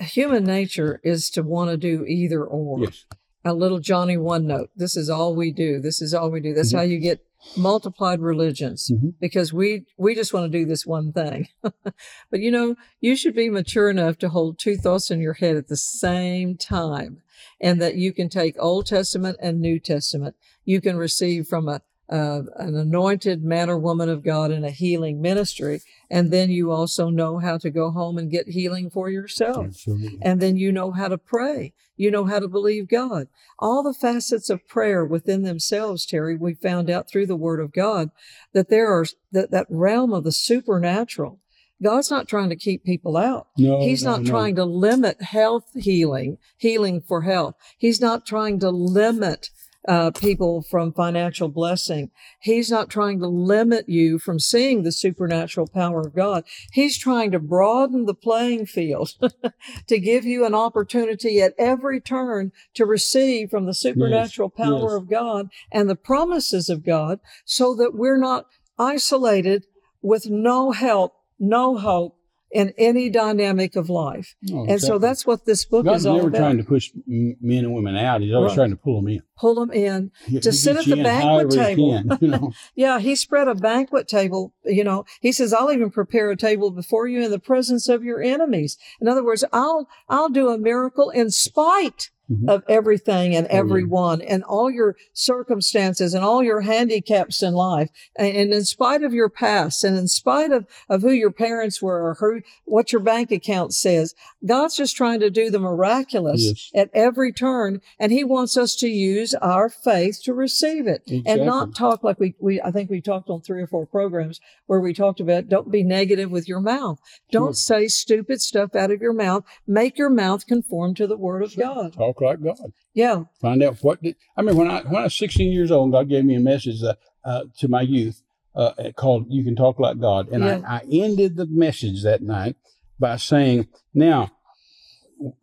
human 0.00 0.44
nature 0.44 1.00
is 1.04 1.30
to 1.30 1.42
want 1.42 1.70
to 1.70 1.76
do 1.76 2.04
either 2.06 2.44
or. 2.44 2.80
Yes. 2.80 3.04
A 3.44 3.54
little 3.54 3.78
Johnny 3.78 4.16
one 4.16 4.46
note. 4.48 4.70
This 4.76 4.96
is 4.96 5.08
all 5.08 5.34
we 5.34 5.52
do. 5.52 5.80
This 5.80 6.02
is 6.02 6.12
all 6.12 6.28
we 6.30 6.40
do. 6.40 6.52
That's 6.54 6.72
Mhm. 6.72 6.76
how 6.78 6.82
you 6.82 6.98
get 6.98 7.24
multiplied 7.56 8.20
religions 8.20 8.90
Mhm. 8.92 9.14
because 9.20 9.52
we 9.52 9.86
we 9.96 10.14
just 10.14 10.32
want 10.32 10.50
to 10.50 10.58
do 10.58 10.64
this 10.66 10.86
one 10.86 11.12
thing. 11.12 11.48
but 11.62 12.40
you 12.40 12.50
know, 12.50 12.76
you 13.00 13.16
should 13.16 13.34
be 13.34 13.48
mature 13.50 13.88
enough 13.90 14.18
to 14.18 14.28
hold 14.28 14.58
two 14.58 14.76
thoughts 14.76 15.10
in 15.10 15.20
your 15.20 15.34
head 15.34 15.56
at 15.56 15.68
the 15.68 15.76
same 15.76 16.56
time 16.56 17.22
and 17.60 17.80
that 17.80 17.96
you 17.96 18.12
can 18.12 18.28
take 18.28 18.56
Old 18.58 18.86
Testament 18.86 19.38
and 19.40 19.60
New 19.60 19.78
Testament. 19.78 20.34
You 20.64 20.80
can 20.80 20.96
receive 20.96 21.46
from 21.46 21.68
a 21.68 21.82
uh, 22.10 22.42
an 22.56 22.74
anointed 22.74 23.44
man 23.44 23.68
or 23.68 23.78
woman 23.78 24.08
of 24.08 24.24
God 24.24 24.50
in 24.50 24.64
a 24.64 24.70
healing 24.70 25.20
ministry, 25.20 25.82
and 26.10 26.30
then 26.30 26.50
you 26.50 26.70
also 26.70 27.10
know 27.10 27.38
how 27.38 27.58
to 27.58 27.70
go 27.70 27.90
home 27.90 28.16
and 28.16 28.30
get 28.30 28.48
healing 28.48 28.88
for 28.90 29.10
yourself. 29.10 29.66
Absolutely. 29.66 30.18
And 30.22 30.40
then 30.40 30.56
you 30.56 30.72
know 30.72 30.92
how 30.92 31.08
to 31.08 31.18
pray. 31.18 31.74
You 31.96 32.10
know 32.10 32.24
how 32.24 32.38
to 32.38 32.48
believe 32.48 32.88
God. 32.88 33.28
All 33.58 33.82
the 33.82 33.92
facets 33.92 34.48
of 34.48 34.66
prayer 34.68 35.04
within 35.04 35.42
themselves, 35.42 36.06
Terry, 36.06 36.36
we 36.36 36.54
found 36.54 36.88
out 36.88 37.10
through 37.10 37.26
the 37.26 37.36
Word 37.36 37.60
of 37.60 37.72
God 37.72 38.10
that 38.52 38.68
there 38.70 38.88
are 38.88 39.04
that, 39.32 39.50
that 39.50 39.66
realm 39.68 40.12
of 40.14 40.24
the 40.24 40.32
supernatural. 40.32 41.40
God's 41.82 42.10
not 42.10 42.26
trying 42.26 42.48
to 42.48 42.56
keep 42.56 42.84
people 42.84 43.16
out. 43.16 43.48
No, 43.56 43.80
He's 43.80 44.02
no, 44.02 44.12
not 44.12 44.22
no. 44.22 44.30
trying 44.30 44.56
to 44.56 44.64
limit 44.64 45.22
health 45.22 45.70
healing, 45.74 46.38
healing 46.56 47.00
for 47.00 47.22
health. 47.22 47.54
He's 47.76 48.00
not 48.00 48.26
trying 48.26 48.58
to 48.60 48.70
limit 48.70 49.50
uh, 49.88 50.10
people 50.10 50.60
from 50.60 50.92
financial 50.92 51.48
blessing. 51.48 52.10
He's 52.40 52.70
not 52.70 52.90
trying 52.90 53.20
to 53.20 53.26
limit 53.26 53.88
you 53.88 54.18
from 54.18 54.38
seeing 54.38 54.82
the 54.82 54.92
supernatural 54.92 55.66
power 55.66 56.02
of 56.02 56.14
God. 56.14 56.44
He's 56.72 56.98
trying 56.98 57.30
to 57.30 57.38
broaden 57.38 58.04
the 58.04 58.14
playing 58.14 58.66
field 58.66 59.14
to 59.86 59.98
give 59.98 60.26
you 60.26 60.44
an 60.44 60.54
opportunity 60.54 61.40
at 61.40 61.54
every 61.58 62.02
turn 62.02 62.52
to 62.74 62.84
receive 62.84 63.50
from 63.50 63.64
the 63.64 63.72
supernatural 63.72 64.50
power 64.50 64.90
yes. 64.90 64.92
of 64.92 65.08
God 65.08 65.48
and 65.72 65.88
the 65.88 65.96
promises 65.96 66.68
of 66.68 66.84
God 66.84 67.18
so 67.46 67.74
that 67.74 67.94
we're 67.94 68.18
not 68.18 68.44
isolated 68.78 69.64
with 70.02 70.28
no 70.28 70.72
help, 70.72 71.14
no 71.38 71.78
hope 71.78 72.17
in 72.50 72.72
any 72.78 73.10
dynamic 73.10 73.76
of 73.76 73.90
life. 73.90 74.34
No, 74.42 74.64
And 74.66 74.80
so 74.80 74.98
that's 74.98 75.26
what 75.26 75.44
this 75.44 75.64
book 75.66 75.84
God's 75.84 76.00
is 76.02 76.06
all 76.06 76.16
never 76.16 76.28
about. 76.28 76.38
trying 76.38 76.56
to 76.58 76.64
push 76.64 76.90
men 77.06 77.36
and 77.64 77.74
women 77.74 77.94
out. 77.96 78.20
He's 78.22 78.32
always 78.32 78.50
Right. 78.50 78.54
trying 78.56 78.70
to 78.70 78.76
pull 78.76 78.96
them 79.02 79.08
in. 79.08 79.22
Pull 79.36 79.54
them 79.56 79.70
in. 79.70 80.10
To 80.40 80.52
sit 80.52 80.76
at 80.76 80.84
the 80.86 80.96
banquet 81.02 81.50
table. 81.50 82.02
can, 82.02 82.18
you 82.20 82.28
know. 82.28 82.52
Yeah, 82.74 83.00
he 83.00 83.14
spread 83.16 83.48
a 83.48 83.54
banquet 83.54 84.08
table. 84.08 84.52
You 84.64 84.82
know, 84.84 85.04
he 85.20 85.30
says, 85.32 85.52
"I'll 85.52 85.70
even 85.72 85.90
prepare 85.90 86.30
a 86.30 86.36
table 86.36 86.70
before 86.70 87.06
you 87.06 87.22
in 87.22 87.30
the 87.30 87.38
presence 87.38 87.88
of 87.88 88.02
your 88.02 88.22
enemies." 88.22 88.78
In 89.00 89.08
other 89.08 89.24
words, 89.24 89.44
I'll 89.52 89.88
I'll 90.08 90.28
do 90.30 90.48
a 90.48 90.58
miracle 90.58 91.10
in 91.10 91.30
spite 91.30 92.10
Mhm. 92.30 92.48
of 92.48 92.62
everything 92.68 93.34
and 93.34 93.46
Oh, 93.50 93.56
everyone 93.56 94.20
and 94.20 94.44
all 94.44 94.70
your 94.70 94.96
circumstances 95.38 96.14
and 96.14 96.24
all 96.24 96.42
your 96.42 96.60
handicaps 96.62 97.42
in 97.42 97.54
life, 97.54 97.88
and, 98.16 98.36
and 98.36 98.52
in 98.52 98.64
spite 98.64 99.02
of 99.02 99.14
your 99.14 99.28
past 99.28 99.84
and 99.84 99.96
in 99.96 100.08
spite 100.08 100.50
of 100.52 100.66
of 100.88 101.02
who 101.02 101.10
your 101.12 101.30
parents 101.30 101.80
were 101.80 102.08
or 102.08 102.14
who 102.14 102.40
what 102.64 102.92
your 102.92 103.00
bank 103.00 103.30
account 103.30 103.72
says. 103.74 104.14
God's 104.44 104.76
just 104.76 104.96
trying 104.96 105.20
to 105.20 105.30
do 105.30 105.50
the 105.50 105.58
miraculous 105.58 106.42
Yes. 106.44 106.70
at 106.74 106.90
every 106.92 107.32
turn, 107.32 107.80
and 107.98 108.12
He 108.12 108.24
wants 108.24 108.56
us 108.56 108.74
to 108.76 108.88
use 108.88 109.34
our 109.36 109.68
faith 109.68 110.20
to 110.24 110.34
receive 110.34 110.86
it 110.86 111.02
and 111.26 111.44
not 111.46 111.74
talk 111.74 112.02
like 112.02 112.18
we, 112.20 112.34
we 112.40 112.60
I 112.60 112.70
think 112.70 112.90
we 112.90 113.00
talked 113.00 113.30
on 113.30 113.40
three 113.40 113.62
or 113.62 113.66
four 113.66 113.86
programs 113.86 114.40
where 114.66 114.80
we 114.80 114.92
talked 114.92 115.20
about 115.20 115.48
don't 115.48 115.70
be 115.70 115.82
negative 115.82 116.30
with 116.30 116.48
your 116.48 116.60
mouth. 116.60 116.98
Don't 117.30 117.48
Sure. 117.48 117.54
say 117.54 117.88
stupid 117.88 118.40
stuff 118.40 118.74
out 118.74 118.90
of 118.90 119.00
your 119.00 119.12
mouth. 119.12 119.44
Make 119.66 119.96
your 119.98 120.10
mouth 120.10 120.46
conform 120.46 120.94
to 120.94 121.06
the 121.06 121.16
word 121.16 121.42
of 121.42 121.56
God. 121.56 121.94
Talk 121.94 122.17
like 122.20 122.42
God. 122.42 122.72
Yeah. 122.94 123.24
Find 123.40 123.62
out 123.62 123.78
what 123.82 124.02
did. 124.02 124.16
I 124.36 124.42
mean, 124.42 124.56
when 124.56 124.70
I 124.70 124.82
when 124.82 124.96
I 124.96 125.04
was 125.04 125.14
16 125.14 125.52
years 125.52 125.70
old, 125.70 125.92
God 125.92 126.08
gave 126.08 126.24
me 126.24 126.34
a 126.34 126.40
message 126.40 126.82
uh, 126.82 126.94
uh, 127.24 127.44
to 127.58 127.68
my 127.68 127.82
youth 127.82 128.22
uh, 128.54 128.72
called 128.96 129.26
"You 129.28 129.44
Can 129.44 129.56
Talk 129.56 129.78
Like 129.78 129.98
God," 130.00 130.28
and 130.28 130.44
Yeah. 130.44 130.60
I, 130.66 130.76
I 130.76 130.80
ended 130.90 131.36
the 131.36 131.46
message 131.46 132.02
that 132.02 132.22
night 132.22 132.56
by 132.98 133.16
saying, 133.16 133.68
"Now, 133.94 134.32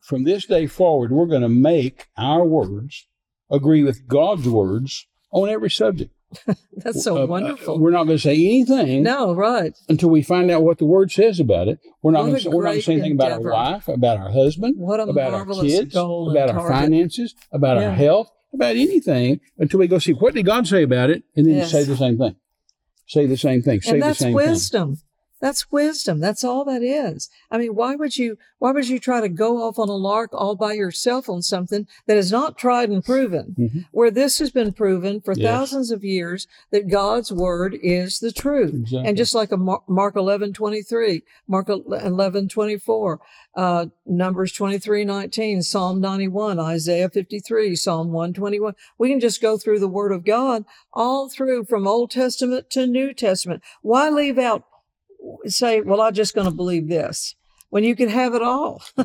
from 0.02 0.24
this 0.24 0.46
day 0.46 0.68
forward, 0.68 1.12
we're 1.12 1.26
going 1.26 1.42
to 1.42 1.50
make 1.50 2.08
our 2.18 2.44
words 2.46 3.08
agree 3.50 3.84
with 3.84 4.08
God's 4.08 4.48
words 4.48 5.08
on 5.32 5.50
every 5.50 5.70
subject. 5.70 6.12
That's 6.78 7.04
so 7.04 7.18
Uh, 7.18 7.24
uh, 7.24 7.28
wonderful. 7.28 7.80
we're 7.80 7.92
not 7.92 8.06
going 8.06 8.18
to 8.18 8.22
say 8.22 8.34
anything 8.34 9.04
no, 9.04 9.34
right. 9.34 9.74
until 9.90 10.10
we 10.10 10.22
find 10.22 10.52
out 10.52 10.64
what 10.64 10.78
the 10.78 10.86
word 10.86 11.12
says 11.12 11.40
about 11.40 11.68
it. 11.68 11.80
We're 12.02 12.12
not 12.12 12.24
going 12.24 12.40
to, 12.40 12.50
we're 12.50 12.64
not 12.64 12.72
going 12.72 12.82
say 12.82 12.94
anything 12.94 13.14
about 13.14 13.32
our 13.32 13.40
wife, 13.42 13.88
about 13.88 14.18
our 14.18 14.32
husband, 14.32 14.76
about 14.80 15.34
our 15.34 15.46
kids, 15.62 15.96
about 15.96 16.50
our 16.50 16.56
target. 16.56 16.72
finances, 16.72 17.36
about 17.52 17.78
Yeah. 17.78 17.90
our 17.90 17.96
health, 17.96 18.32
about 18.54 18.76
anything 18.76 19.40
until 19.58 19.80
we 19.80 19.88
go 19.88 20.00
see 20.00 20.14
what 20.14 20.34
did 20.34 20.46
God 20.46 20.68
say 20.68 20.84
about 20.84 21.10
it, 21.10 21.24
and 21.36 21.46
then 21.46 21.56
Yes. 21.56 21.72
say 21.72 21.84
the 21.84 21.98
same 21.98 22.18
thing. 22.18 22.36
Say 23.08 23.26
the 23.28 23.38
same 23.38 23.62
thing. 23.62 23.82
Say 23.82 23.92
and 23.92 24.02
the 24.02 24.06
that's 24.08 24.26
wisdom. 24.26 24.98
That's 25.46 25.72
wisdom. 25.72 26.22
That's 26.22 26.44
all 26.44 26.66
that 26.66 26.82
is. 26.82 27.30
I 27.52 27.60
mean, 27.60 27.76
why 27.76 27.94
would 27.96 28.18
you 28.18 28.40
why 28.58 28.72
would 28.72 28.90
you 28.90 28.98
try 28.98 29.22
to 29.22 29.30
go 29.30 29.62
off 29.62 29.78
on 29.78 29.90
a 29.90 29.96
lark 29.96 30.32
all 30.34 30.56
by 30.56 30.74
yourself 30.74 31.30
on 31.30 31.44
something 31.44 31.86
that 32.08 32.18
is 32.18 32.32
not 32.32 32.58
tried 32.58 32.90
and 32.90 33.06
proven? 33.06 33.56
Mhm. 33.56 33.86
Where 33.92 34.10
this 34.10 34.40
has 34.40 34.50
been 34.50 34.74
proven 34.74 35.22
for 35.22 35.36
Yes. 35.38 35.46
thousands 35.46 35.92
of 35.92 36.04
years 36.04 36.48
that 36.72 36.88
God's 36.88 37.32
word 37.32 37.78
is 37.84 38.18
the 38.18 38.32
truth. 38.32 38.74
Exactly. 38.74 39.08
And 39.08 39.16
just 39.16 39.36
like 39.36 39.52
a 39.52 39.58
Mar- 39.58 39.84
Mark 39.88 40.16
11, 40.16 40.52
23, 40.52 41.22
Mark 41.48 41.70
11, 41.70 42.48
24, 42.50 43.20
uh, 43.56 43.86
Numbers 44.08 44.52
23, 44.52 45.06
19, 45.06 45.62
Psalm 45.62 46.02
91, 46.02 46.60
Isaiah 46.60 47.08
53, 47.08 47.76
Psalm 47.76 48.12
121. 48.12 48.74
We 48.98 49.10
can 49.12 49.20
just 49.20 49.44
go 49.44 49.60
through 49.60 49.78
the 49.78 49.88
word 49.88 50.12
of 50.12 50.26
God 50.26 50.66
all 50.92 51.30
through 51.30 51.66
from 51.66 51.88
Old 51.88 52.10
Testament 52.10 52.72
to 52.72 52.88
New 52.88 53.14
Testament. 53.14 53.62
Why 53.84 54.10
leave 54.10 54.40
out, 54.40 54.64
say, 55.46 55.82
well, 55.82 56.02
I'm 56.02 56.14
just 56.14 56.34
going 56.36 56.46
to 56.48 56.54
believe 56.56 56.88
this. 56.88 57.36
when 57.70 57.84
you 57.84 57.96
can 57.96 58.10
have 58.10 58.34
it 58.36 58.42
all? 58.42 58.82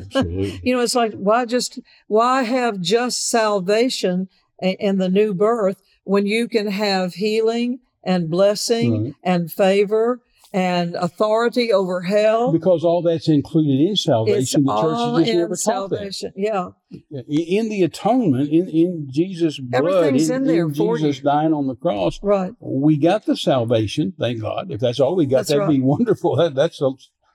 You 0.63 0.73
know, 0.75 0.79
it's 0.81 0.95
like 0.95 1.13
why 1.13 1.45
just 1.45 1.79
why 2.07 2.43
have 2.43 2.79
just 2.79 3.29
salvation 3.29 4.29
a- 4.61 4.77
and 4.79 4.99
the 5.01 5.09
new 5.09 5.33
birth 5.33 5.81
when 6.03 6.25
you 6.25 6.47
can 6.47 6.67
have 6.67 7.13
healing 7.15 7.79
and 8.03 8.29
blessing 8.29 9.03
Right. 9.05 9.15
and 9.23 9.51
favor 9.51 10.19
and 10.53 10.95
authority 10.95 11.71
over 11.71 12.01
hell? 12.01 12.51
Because 12.51 12.83
all 12.83 13.01
that's 13.01 13.27
included 13.29 13.79
in 13.79 13.91
It's 13.93 14.03
salvation. 14.03 14.65
The 14.65 14.71
all 14.71 15.17
church 15.17 15.27
in 15.27 15.55
salvation. 15.55 16.33
Yeah, 16.35 16.69
In 17.09 17.69
the 17.69 17.83
atonement, 17.83 18.49
in, 18.49 18.67
in 18.67 19.07
Jesus' 19.11 19.59
blood, 19.59 19.85
Everything's 19.85 20.29
in, 20.29 20.35
in 20.37 20.43
there 20.47 20.65
in 20.65 20.73
Jesus 20.73 21.17
you. 21.17 21.23
dying 21.23 21.53
on 21.53 21.67
the 21.67 21.75
cross, 21.75 22.19
right. 22.21 22.53
we 22.59 22.97
got 22.97 23.25
the 23.25 23.37
salvation. 23.37 24.13
Thank 24.19 24.41
God. 24.41 24.71
If 24.71 24.79
that's 24.81 24.99
all 24.99 25.15
we 25.15 25.25
got, 25.25 25.37
That's 25.37 25.49
that'd 25.49 25.67
be 25.69 25.81
wonderful. 25.81 26.35
That, 26.41 26.55
that's 26.55 26.81
a, 26.81 26.91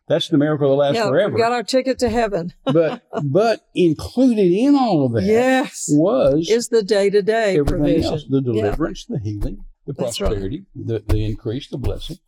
that's 0.09 0.29
the 0.29 0.39
miracle 0.39 0.69
that 0.71 0.75
lasts 0.77 0.97
Yeah, 0.97 1.09
forever. 1.09 1.35
we 1.35 1.41
got 1.41 1.53
our 1.53 1.63
ticket 1.63 1.99
to 2.01 2.09
heaven. 2.09 2.53
but 2.65 3.03
but 3.25 3.67
included 3.75 4.53
in 4.53 4.75
all 4.77 5.05
of 5.07 5.13
that 5.13 5.23
yes, 5.25 5.87
was 5.91 6.49
is 6.51 6.69
the 6.69 6.83
day 6.83 7.11
to 7.11 7.23
day 7.23 7.57
everything 7.59 7.79
provision. 7.79 8.13
else: 8.13 8.25
the 8.29 8.37
Yeah. 8.45 8.63
deliverance, 8.63 9.05
the 9.07 9.19
healing, 9.19 9.65
the 9.87 9.93
That's 9.95 10.21
right. 10.21 10.29
prosperity, 10.31 10.67
the, 10.77 11.03
the 11.07 11.25
increase, 11.25 11.69
the 11.69 11.79
blessing. 11.79 12.19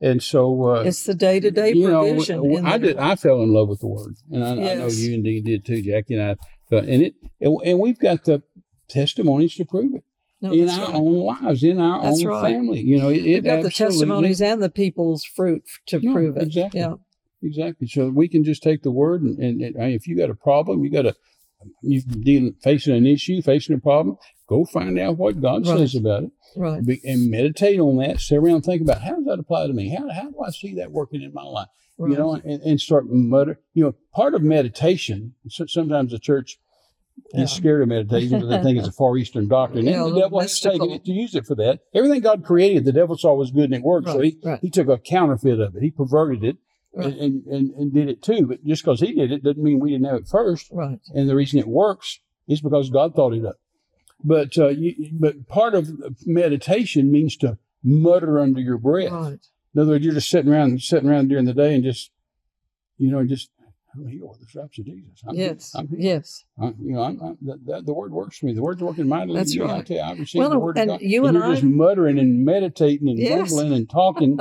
And 0.00 0.22
so, 0.22 0.64
uh, 0.66 0.82
It's 0.82 1.04
the 1.04 1.14
day 1.14 1.40
to 1.40 1.50
day 1.50 1.72
know, 1.72 2.02
provision. 2.04 2.44
in 2.44 2.66
I 2.66 2.76
did. 2.78 2.98
I 2.98 3.16
fell 3.16 3.42
in 3.42 3.52
love 3.52 3.68
with 3.68 3.80
the 3.80 3.86
word, 3.86 4.16
and 4.30 4.44
I, 4.44 4.50
I 4.50 4.54
know 4.54 4.86
Yes. 4.86 4.98
you 4.98 5.14
indeed 5.14 5.44
did 5.44 5.64
too, 5.64 5.80
Jackie. 5.80 6.14
And 6.14 6.22
I, 6.22 6.36
felt- 6.68 6.84
and 6.84 7.02
it, 7.02 7.14
and, 7.40 7.56
and 7.64 7.78
we've 7.78 7.98
got 7.98 8.24
the 8.24 8.42
testimonies 8.88 9.54
to 9.56 9.64
prove 9.64 9.94
it 9.94 10.04
No, 10.42 10.52
in 10.52 10.68
our 10.68 10.86
right. 10.86 10.94
own 10.94 11.14
lives, 11.24 11.62
in 11.64 11.80
our 11.80 12.02
That's 12.02 12.20
own 12.22 12.28
right. 12.28 12.52
family. 12.54 12.80
You 12.80 12.98
know, 12.98 13.08
it, 13.08 13.24
it 13.24 13.44
got 13.44 13.62
the 13.62 13.70
testimonies 13.70 14.42
and 14.42 14.62
the 14.62 14.68
people's 14.70 15.24
fruit 15.24 15.62
to 15.86 15.98
Yeah, 16.00 16.12
prove 16.12 16.36
it. 16.36 16.42
exactly. 16.42 16.80
Yeah, 16.80 16.94
Exactly. 17.42 17.86
So 17.86 18.08
we 18.10 18.28
can 18.28 18.44
just 18.44 18.62
take 18.62 18.82
the 18.82 18.90
word, 18.90 19.22
and, 19.22 19.38
and, 19.38 19.62
and 19.62 19.92
if 19.92 20.06
you 20.06 20.16
got 20.16 20.30
a 20.30 20.34
problem, 20.34 20.84
you 20.84 20.90
got 20.90 21.06
a 21.06 21.14
you 21.82 22.02
dealing 22.02 22.54
facing 22.62 22.94
an 22.94 23.06
issue, 23.06 23.40
facing 23.40 23.76
a 23.76 23.80
problem, 23.80 24.16
go 24.46 24.64
find 24.64 24.98
out 24.98 25.16
what 25.18 25.40
God 25.40 25.66
Right. 25.66 25.78
says 25.78 25.94
about 25.94 26.24
it, 26.24 26.30
right. 26.56 26.84
Be, 26.84 27.00
and 27.04 27.30
meditate 27.30 27.80
on 27.80 27.96
that. 27.98 28.20
Sit 28.20 28.36
around 28.38 28.54
and 28.56 28.64
think 28.64 28.82
about 28.82 29.02
how 29.02 29.16
does 29.16 29.24
that 29.26 29.38
apply 29.38 29.66
to 29.66 29.72
me? 29.72 29.88
How 29.90 30.08
how 30.10 30.30
do 30.30 30.40
I 30.46 30.50
see 30.50 30.74
that 30.76 30.92
working 30.92 31.22
in 31.22 31.32
my 31.34 31.42
life? 31.44 31.68
right. 31.98 32.10
You 32.10 32.16
know, 32.18 32.34
and, 32.34 32.60
and 32.62 32.80
start 32.80 33.06
mutter. 33.08 33.58
You 33.74 33.84
know, 33.84 33.94
part 34.14 34.34
of 34.34 34.42
meditation. 34.42 35.34
So, 35.48 35.66
sometimes 35.66 36.12
the 36.12 36.18
church 36.18 36.58
Yeah. 37.34 37.44
is 37.44 37.52
scared 37.52 37.80
of 37.82 37.88
meditation 37.88 38.38
because 38.38 38.48
they 38.50 38.62
think 38.62 38.78
it's 38.78 38.88
a 38.88 38.92
far 39.02 39.16
eastern 39.16 39.48
doctrine, 39.48 39.86
Yeah, 39.86 40.04
and 40.04 40.14
the 40.14 40.20
devil 40.20 40.38
has 40.40 40.60
taken 40.60 40.90
it 40.90 41.04
to 41.06 41.12
use 41.12 41.34
it 41.34 41.46
for 41.46 41.54
that. 41.56 41.80
Everything 41.94 42.20
God 42.20 42.44
created, 42.44 42.84
the 42.84 42.92
devil 42.92 43.16
saw 43.16 43.34
was 43.34 43.50
good 43.50 43.64
and 43.64 43.74
it 43.74 43.82
worked, 43.82 44.08
so 44.08 44.20
he 44.20 44.38
he 44.60 44.70
took 44.70 44.88
a 44.88 44.98
counterfeit 44.98 45.58
of 45.58 45.74
it. 45.76 45.82
He 45.82 45.90
perverted 45.90 46.44
it 46.44 46.56
Right. 46.94 47.06
and, 47.06 47.16
and, 47.18 47.46
and, 47.46 47.70
and 47.74 47.92
did 47.92 48.08
it 48.08 48.22
too. 48.22 48.46
But 48.46 48.64
just 48.64 48.82
because 48.82 49.00
he 49.00 49.12
did 49.12 49.30
it 49.32 49.42
doesn't 49.42 49.62
mean 49.62 49.80
we 49.80 49.90
didn't 49.90 50.06
have 50.06 50.16
it 50.20 50.28
first. 50.28 50.70
right. 50.72 50.98
And 51.14 51.28
the 51.28 51.34
reason 51.36 51.58
it 51.58 51.66
works 51.68 52.20
is 52.48 52.60
because 52.62 52.88
God 52.90 53.14
thought 53.14 53.34
it 53.34 53.44
up. 53.44 53.56
But 54.24 54.56
uh, 54.58 54.68
you, 54.68 55.10
but 55.12 55.46
part 55.48 55.74
of 55.74 55.88
meditation 56.24 57.10
means 57.12 57.36
to 57.38 57.58
mutter 57.84 58.38
under 58.40 58.60
your 58.60 58.78
breath. 58.78 59.12
Right. 59.12 59.38
In 59.74 59.80
other 59.80 59.90
words, 59.92 60.04
you're 60.04 60.14
just 60.14 60.30
sitting 60.30 60.50
around 60.50 60.80
sitting 60.82 61.08
around 61.08 61.28
during 61.28 61.44
the 61.44 61.54
day 61.54 61.74
and 61.74 61.84
just 61.84 62.10
you 62.98 63.10
know 63.10 63.24
just 63.24 63.50
I'm 63.94 64.04
with 64.04 64.40
the 64.40 64.46
stripes 64.46 64.78
of 64.78 64.84
Jesus. 64.84 65.22
I'm. 65.26 65.34
Yes. 65.34 65.72
I'm. 65.74 65.88
Yes. 65.96 66.44
I, 66.60 66.66
you 66.66 66.92
know, 66.92 67.02
I'm, 67.02 67.20
I'm, 67.22 67.38
that, 67.42 67.66
that, 67.66 67.86
the 67.86 67.94
word 67.94 68.12
works 68.12 68.38
for 68.38 68.46
me. 68.46 68.52
The 68.52 68.62
word's 68.62 68.82
working 68.82 69.08
mightily. 69.08 69.38
That's 69.38 69.56
me. 69.56 69.62
I 69.62 69.66
right. 69.66 69.86
tell 69.86 69.96
you, 69.96 70.02
I 70.02 70.12
received 70.12 70.40
Well, 70.40 70.50
the 70.50 70.58
word 70.58 70.76
of 70.76 70.82
and 70.82 70.90
God. 70.90 71.00
you 71.00 71.24
and 71.26 71.34
you're 71.34 71.44
I- 71.46 71.50
just 71.52 71.62
muttering 71.64 72.18
and 72.18 72.44
meditating 72.44 73.08
and 73.08 73.18
Yes. 73.18 73.50
mumbling 73.52 73.72
and 73.72 73.88
talking. 73.88 74.38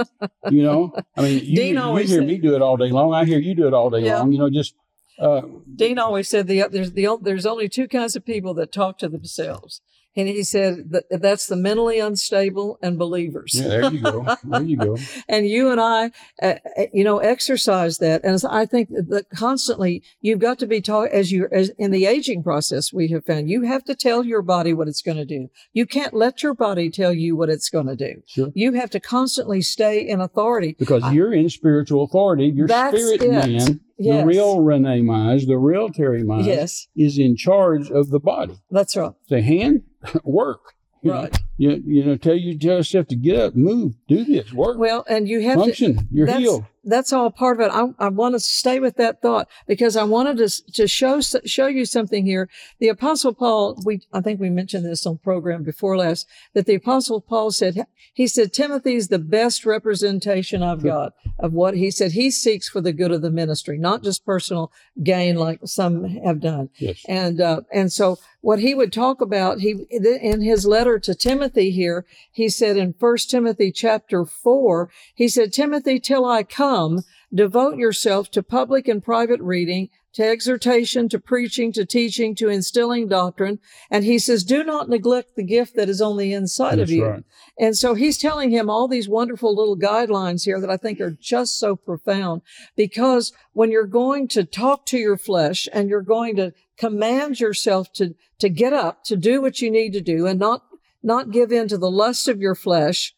you 0.50 0.64
know, 0.64 0.94
I 1.16 1.22
mean, 1.22 1.42
you, 1.46 1.64
you 1.64 1.96
hear 1.96 2.06
said- 2.08 2.28
me 2.28 2.38
do 2.38 2.56
it 2.56 2.62
all 2.62 2.76
day 2.78 2.90
long. 2.90 3.14
I 3.14 3.26
hear 3.26 3.40
you 3.40 3.56
do 3.56 3.68
it 3.68 3.74
all 3.74 3.90
day 3.90 4.00
Yeah. 4.00 4.20
long. 4.20 4.32
You 4.34 4.40
know, 4.40 4.50
just 4.50 4.76
uh, 5.20 5.42
Dean 5.76 5.98
always 6.00 6.28
said 6.28 6.48
the 6.48 6.66
there's 6.70 6.92
the 6.94 7.18
there's 7.22 7.46
only 7.46 7.70
two 7.70 7.88
kinds 7.88 8.16
of 8.16 8.26
people 8.26 8.54
that 8.56 8.72
talk 8.72 8.98
to 9.00 9.10
themselves, 9.10 9.82
and 10.16 10.28
he 10.28 10.44
said 10.44 10.92
that 10.92 11.06
that's 11.10 11.48
the 11.48 11.56
mentally 11.56 12.00
unstable 12.00 12.78
and 12.82 12.98
believers. 12.98 13.52
yeah, 13.56 13.68
there 13.68 13.92
you 13.92 14.00
go. 14.00 14.38
There 14.44 14.62
you 14.62 14.78
go. 14.78 14.98
and 15.28 15.48
you 15.48 15.70
and 15.72 15.82
I, 15.82 16.12
uh, 16.42 16.56
uh, 16.78 16.84
you 16.94 17.04
know, 17.04 17.20
exercise 17.20 17.98
that. 17.98 18.24
And 18.24 18.42
I 18.50 18.66
think 18.66 18.90
that 18.90 19.26
constantly 19.36 20.04
you've 20.22 20.40
got 20.40 20.60
to 20.60 20.68
be 20.68 20.82
taught 20.82 21.10
as 21.10 21.32
you, 21.32 21.48
as 21.52 21.70
in 21.78 21.92
the 21.92 22.06
aging 22.06 22.44
process, 22.44 22.94
we 22.94 23.10
have 23.10 23.26
found 23.26 23.50
you 23.50 23.64
have 23.64 23.84
to 23.86 23.96
tell 23.96 24.24
your 24.24 24.42
body 24.42 24.74
what 24.74 24.88
it's 24.88 25.02
going 25.02 25.18
to 25.18 25.26
do. 25.26 25.50
You 25.74 25.86
can't 25.86 26.14
let 26.14 26.44
your 26.44 26.54
body 26.54 26.90
tell 26.90 27.14
you 27.14 27.36
what 27.36 27.50
it's 27.50 27.70
going 27.70 27.88
to 27.88 27.96
do. 27.96 28.22
Sure. 28.28 28.52
You 28.54 28.74
have 28.74 28.90
to 28.92 29.00
constantly 29.00 29.62
stay 29.62 30.00
in 30.08 30.22
authority. 30.22 30.76
Because 30.80 31.04
I- 31.04 31.12
you're 31.12 31.34
in 31.34 31.50
spiritual 31.50 32.04
authority. 32.04 32.46
Your 32.48 32.68
spirit 32.68 33.22
it. 33.22 33.32
man, 33.32 33.82
Yes. 33.98 34.22
the 34.22 34.26
real 34.28 34.60
Renee 34.62 35.02
Mize, 35.02 35.48
the 35.48 35.58
real 35.58 35.90
Terry 35.90 36.24
Mize, 36.24 36.46
Yes, 36.46 36.88
is 36.96 37.18
in 37.18 37.36
charge 37.36 37.90
of 37.90 38.10
the 38.10 38.20
body. 38.20 38.56
that's 38.72 38.96
right. 38.98 39.14
The 39.30 39.42
hand, 39.42 39.84
work. 40.24 40.74
You 41.02 41.12
know, 41.12 41.22
Right. 41.22 41.38
You, 41.58 41.82
you 41.86 42.04
know, 42.04 42.18
tell 42.18 42.36
you 42.36 42.58
tell 42.58 42.78
yourself 42.78 43.08
to 43.08 43.16
get 43.16 43.40
up, 43.40 43.56
move, 43.56 43.94
do 44.08 44.26
this, 44.26 44.52
work, 44.52 44.78
Well, 44.78 45.06
and 45.08 45.28
you 45.28 45.42
have 45.42 45.58
to, 45.58 45.64
function. 45.64 46.08
You're 46.12 46.28
that's, 46.28 46.40
healed. 46.40 46.66
That's 46.84 47.14
all 47.14 47.32
part 47.32 47.60
of 47.60 47.66
it. 47.66 47.72
I, 47.74 48.06
I 48.06 48.10
want 48.10 48.36
to 48.36 48.40
stay 48.40 48.80
with 48.80 48.98
that 48.98 49.22
thought 49.22 49.48
because 49.66 49.96
I 49.96 50.04
wanted 50.04 50.38
to 50.38 50.72
to 50.74 50.88
show 50.88 51.22
show 51.22 51.68
you 51.68 51.86
something 51.86 52.26
here. 52.26 52.50
The 52.80 52.90
Apostle 52.90 53.34
Paul, 53.34 53.82
we 53.86 54.02
I 54.12 54.20
think 54.20 54.42
we 54.42 54.50
mentioned 54.50 54.86
this 54.86 55.06
on 55.06 55.18
program 55.20 55.64
before 55.64 55.98
last 55.98 56.28
that 56.54 56.66
the 56.66 56.76
Apostle 56.76 57.22
Paul 57.22 57.52
said 57.52 57.86
he 58.14 58.28
said 58.28 58.52
Timothy's 58.52 59.08
the 59.08 59.18
best 59.18 59.66
representation 59.66 60.62
I've 60.62 60.84
got 60.84 61.14
of 61.40 61.54
what 61.54 61.76
he 61.76 61.90
said 61.90 62.12
he 62.12 62.32
seeks 62.32 62.68
for 62.68 62.82
the 62.82 62.94
good 62.94 63.12
of 63.12 63.22
the 63.22 63.32
ministry, 63.32 63.78
not 63.78 64.04
just 64.04 64.26
personal 64.26 64.74
gain 65.02 65.38
like 65.38 65.62
some 65.64 66.04
have 66.04 66.42
done. 66.42 66.70
Yes. 66.78 67.02
And 67.08 67.40
uh, 67.40 67.62
and 67.72 67.92
so 67.92 68.20
what 68.42 68.60
he 68.60 68.76
would 68.76 68.94
talk 68.94 69.22
about, 69.22 69.62
he 69.62 69.72
in 69.90 70.42
his 70.42 70.68
letter 70.68 71.00
to 71.00 71.16
Timothy 71.16 71.45
here, 71.54 72.06
he 72.32 72.50
said 72.50 72.78
in 72.78 72.94
First 72.94 73.30
Timothy 73.30 73.72
chapter 73.72 74.26
four, 74.26 74.90
he 75.14 75.28
said, 75.28 75.54
Timothy, 75.54 76.00
till 76.00 76.26
I 76.26 76.44
come, 76.44 77.04
devote 77.34 77.78
yourself 77.78 78.32
to 78.32 78.44
public 78.44 78.88
and 78.88 79.04
private 79.04 79.42
reading, 79.42 79.90
to 80.14 80.24
exhortation, 80.24 81.10
to 81.10 81.20
preaching, 81.20 81.74
to 81.74 81.86
teaching, 81.86 82.36
to 82.36 82.48
instilling 82.48 83.10
doctrine. 83.10 83.60
And 83.92 84.06
he 84.06 84.18
says, 84.18 84.46
do 84.46 84.64
not 84.64 84.88
neglect 84.88 85.36
the 85.36 85.44
gift 85.44 85.76
that 85.76 85.90
is 85.90 86.02
on 86.02 86.16
the 86.16 86.32
inside 86.32 86.80
That's 86.80 86.90
of 86.90 86.96
you. 86.96 87.06
right. 87.06 87.24
And 87.60 87.76
so 87.76 87.96
he's 87.96 88.18
telling 88.18 88.50
him 88.50 88.70
all 88.70 88.88
these 88.88 89.10
wonderful 89.10 89.54
little 89.54 89.78
guidelines 89.78 90.46
here 90.46 90.62
that 90.62 90.70
I 90.70 90.78
think 90.78 91.02
are 91.02 91.18
just 91.20 91.60
so 91.60 91.76
profound 91.76 92.44
because 92.78 93.34
when 93.52 93.72
you're 93.72 93.86
going 93.86 94.30
to 94.30 94.46
talk 94.46 94.86
to 94.88 94.98
your 94.98 95.18
flesh 95.18 95.68
and 95.74 95.90
you're 95.90 96.02
going 96.02 96.38
to 96.38 96.54
command 96.78 97.42
yourself 97.42 97.92
to, 97.94 98.16
to 98.40 98.48
get 98.48 98.72
up, 98.72 99.04
to 99.06 99.18
do 99.18 99.42
what 99.42 99.62
you 99.62 99.70
need 99.70 99.92
to 99.94 100.02
do 100.02 100.26
and 100.26 100.40
not, 100.40 100.64
not 101.06 101.32
give 101.32 101.52
in 101.52 101.68
to 101.68 101.78
the 101.78 101.92
lust 101.92 102.28
of 102.28 102.42
your 102.42 102.56
flesh, 102.56 103.14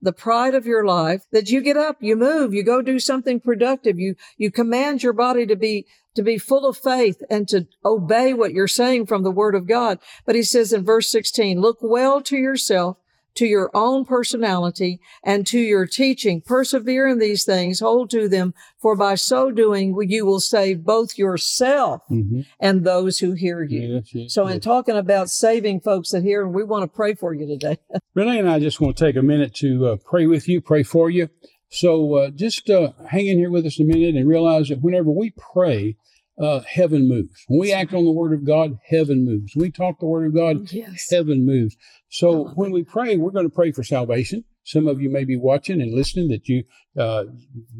the 0.00 0.12
pride 0.12 0.54
of 0.54 0.66
your 0.66 0.84
life, 0.84 1.26
that 1.32 1.50
you 1.50 1.60
get 1.60 1.76
up, 1.76 1.96
you 2.00 2.16
move, 2.16 2.54
you 2.54 2.62
go 2.62 2.80
do 2.80 2.98
something 2.98 3.40
productive, 3.40 3.98
you, 3.98 4.14
you 4.36 4.50
command 4.50 5.02
your 5.02 5.12
body 5.12 5.44
to 5.46 5.56
be, 5.56 5.86
to 6.14 6.22
be 6.22 6.38
full 6.38 6.66
of 6.66 6.76
faith 6.76 7.22
and 7.28 7.48
to 7.48 7.66
obey 7.84 8.32
what 8.32 8.52
you're 8.52 8.68
saying 8.68 9.06
from 9.06 9.22
the 9.22 9.30
word 9.30 9.54
of 9.54 9.66
God. 9.66 9.98
But 10.24 10.34
he 10.34 10.42
says 10.42 10.72
in 10.72 10.84
verse 10.84 11.10
16, 11.10 11.60
look 11.60 11.78
well 11.80 12.20
to 12.22 12.36
yourself 12.36 12.96
to 13.34 13.46
your 13.46 13.70
own 13.74 14.04
personality 14.04 15.00
and 15.24 15.46
to 15.46 15.58
your 15.58 15.86
teaching. 15.86 16.40
Persevere 16.40 17.06
in 17.08 17.18
these 17.18 17.44
things, 17.44 17.80
hold 17.80 18.10
to 18.10 18.28
them, 18.28 18.54
for 18.78 18.96
by 18.96 19.14
so 19.14 19.50
doing 19.50 19.96
you 20.08 20.26
will 20.26 20.40
save 20.40 20.84
both 20.84 21.16
yourself 21.18 22.02
Mhm. 22.10 22.46
and 22.60 22.84
those 22.84 23.18
who 23.18 23.32
hear 23.32 23.62
you. 23.62 23.94
Yes, 23.96 24.14
yes, 24.14 24.32
So 24.34 24.46
in 24.46 24.60
talking 24.60 24.96
about 24.96 25.30
saving 25.30 25.80
folks 25.80 26.10
that 26.10 26.22
hear, 26.22 26.44
and 26.44 26.54
we 26.54 26.64
want 26.64 26.82
to 26.82 26.88
pray 26.88 27.14
for 27.14 27.32
you 27.34 27.46
today. 27.46 27.78
Renee 28.14 28.38
and 28.38 28.48
I 28.50 28.58
just 28.58 28.80
want 28.80 28.96
to 28.96 29.04
take 29.04 29.16
a 29.16 29.22
minute 29.22 29.54
to 29.56 29.86
uh, 29.86 29.96
pray 30.04 30.26
with 30.26 30.48
you, 30.48 30.60
pray 30.60 30.82
for 30.82 31.10
you. 31.10 31.28
So 31.70 32.14
uh, 32.16 32.30
just 32.30 32.68
uh, 32.68 32.92
hang 33.08 33.26
in 33.28 33.38
here 33.38 33.50
with 33.50 33.64
us 33.64 33.80
a 33.80 33.84
minute 33.84 34.14
and 34.14 34.28
realize 34.28 34.68
that 34.68 34.82
whenever 34.82 35.10
we 35.10 35.30
pray, 35.30 35.96
uh, 36.42 36.60
heaven 36.60 37.08
moves. 37.08 37.44
When 37.46 37.60
we 37.60 37.72
act 37.72 37.94
on 37.94 38.04
the 38.04 38.10
Word 38.10 38.32
of 38.32 38.44
God, 38.44 38.78
heaven 38.84 39.24
moves. 39.24 39.54
When 39.54 39.62
we 39.62 39.70
talk 39.70 40.00
the 40.00 40.06
Word 40.06 40.26
of 40.26 40.34
God, 40.34 40.72
yes. 40.72 41.08
heaven 41.08 41.46
moves. 41.46 41.76
So 42.08 42.48
when 42.56 42.72
we 42.72 42.82
pray, 42.82 43.16
we're 43.16 43.30
going 43.30 43.48
to 43.48 43.54
pray 43.54 43.70
for 43.70 43.84
salvation. 43.84 44.44
Some 44.64 44.86
of 44.86 45.00
you 45.00 45.10
may 45.10 45.24
be 45.24 45.36
watching 45.36 45.80
and 45.80 45.92
listening 45.92 46.28
that 46.28 46.48
you 46.48 46.64
uh, 46.96 47.24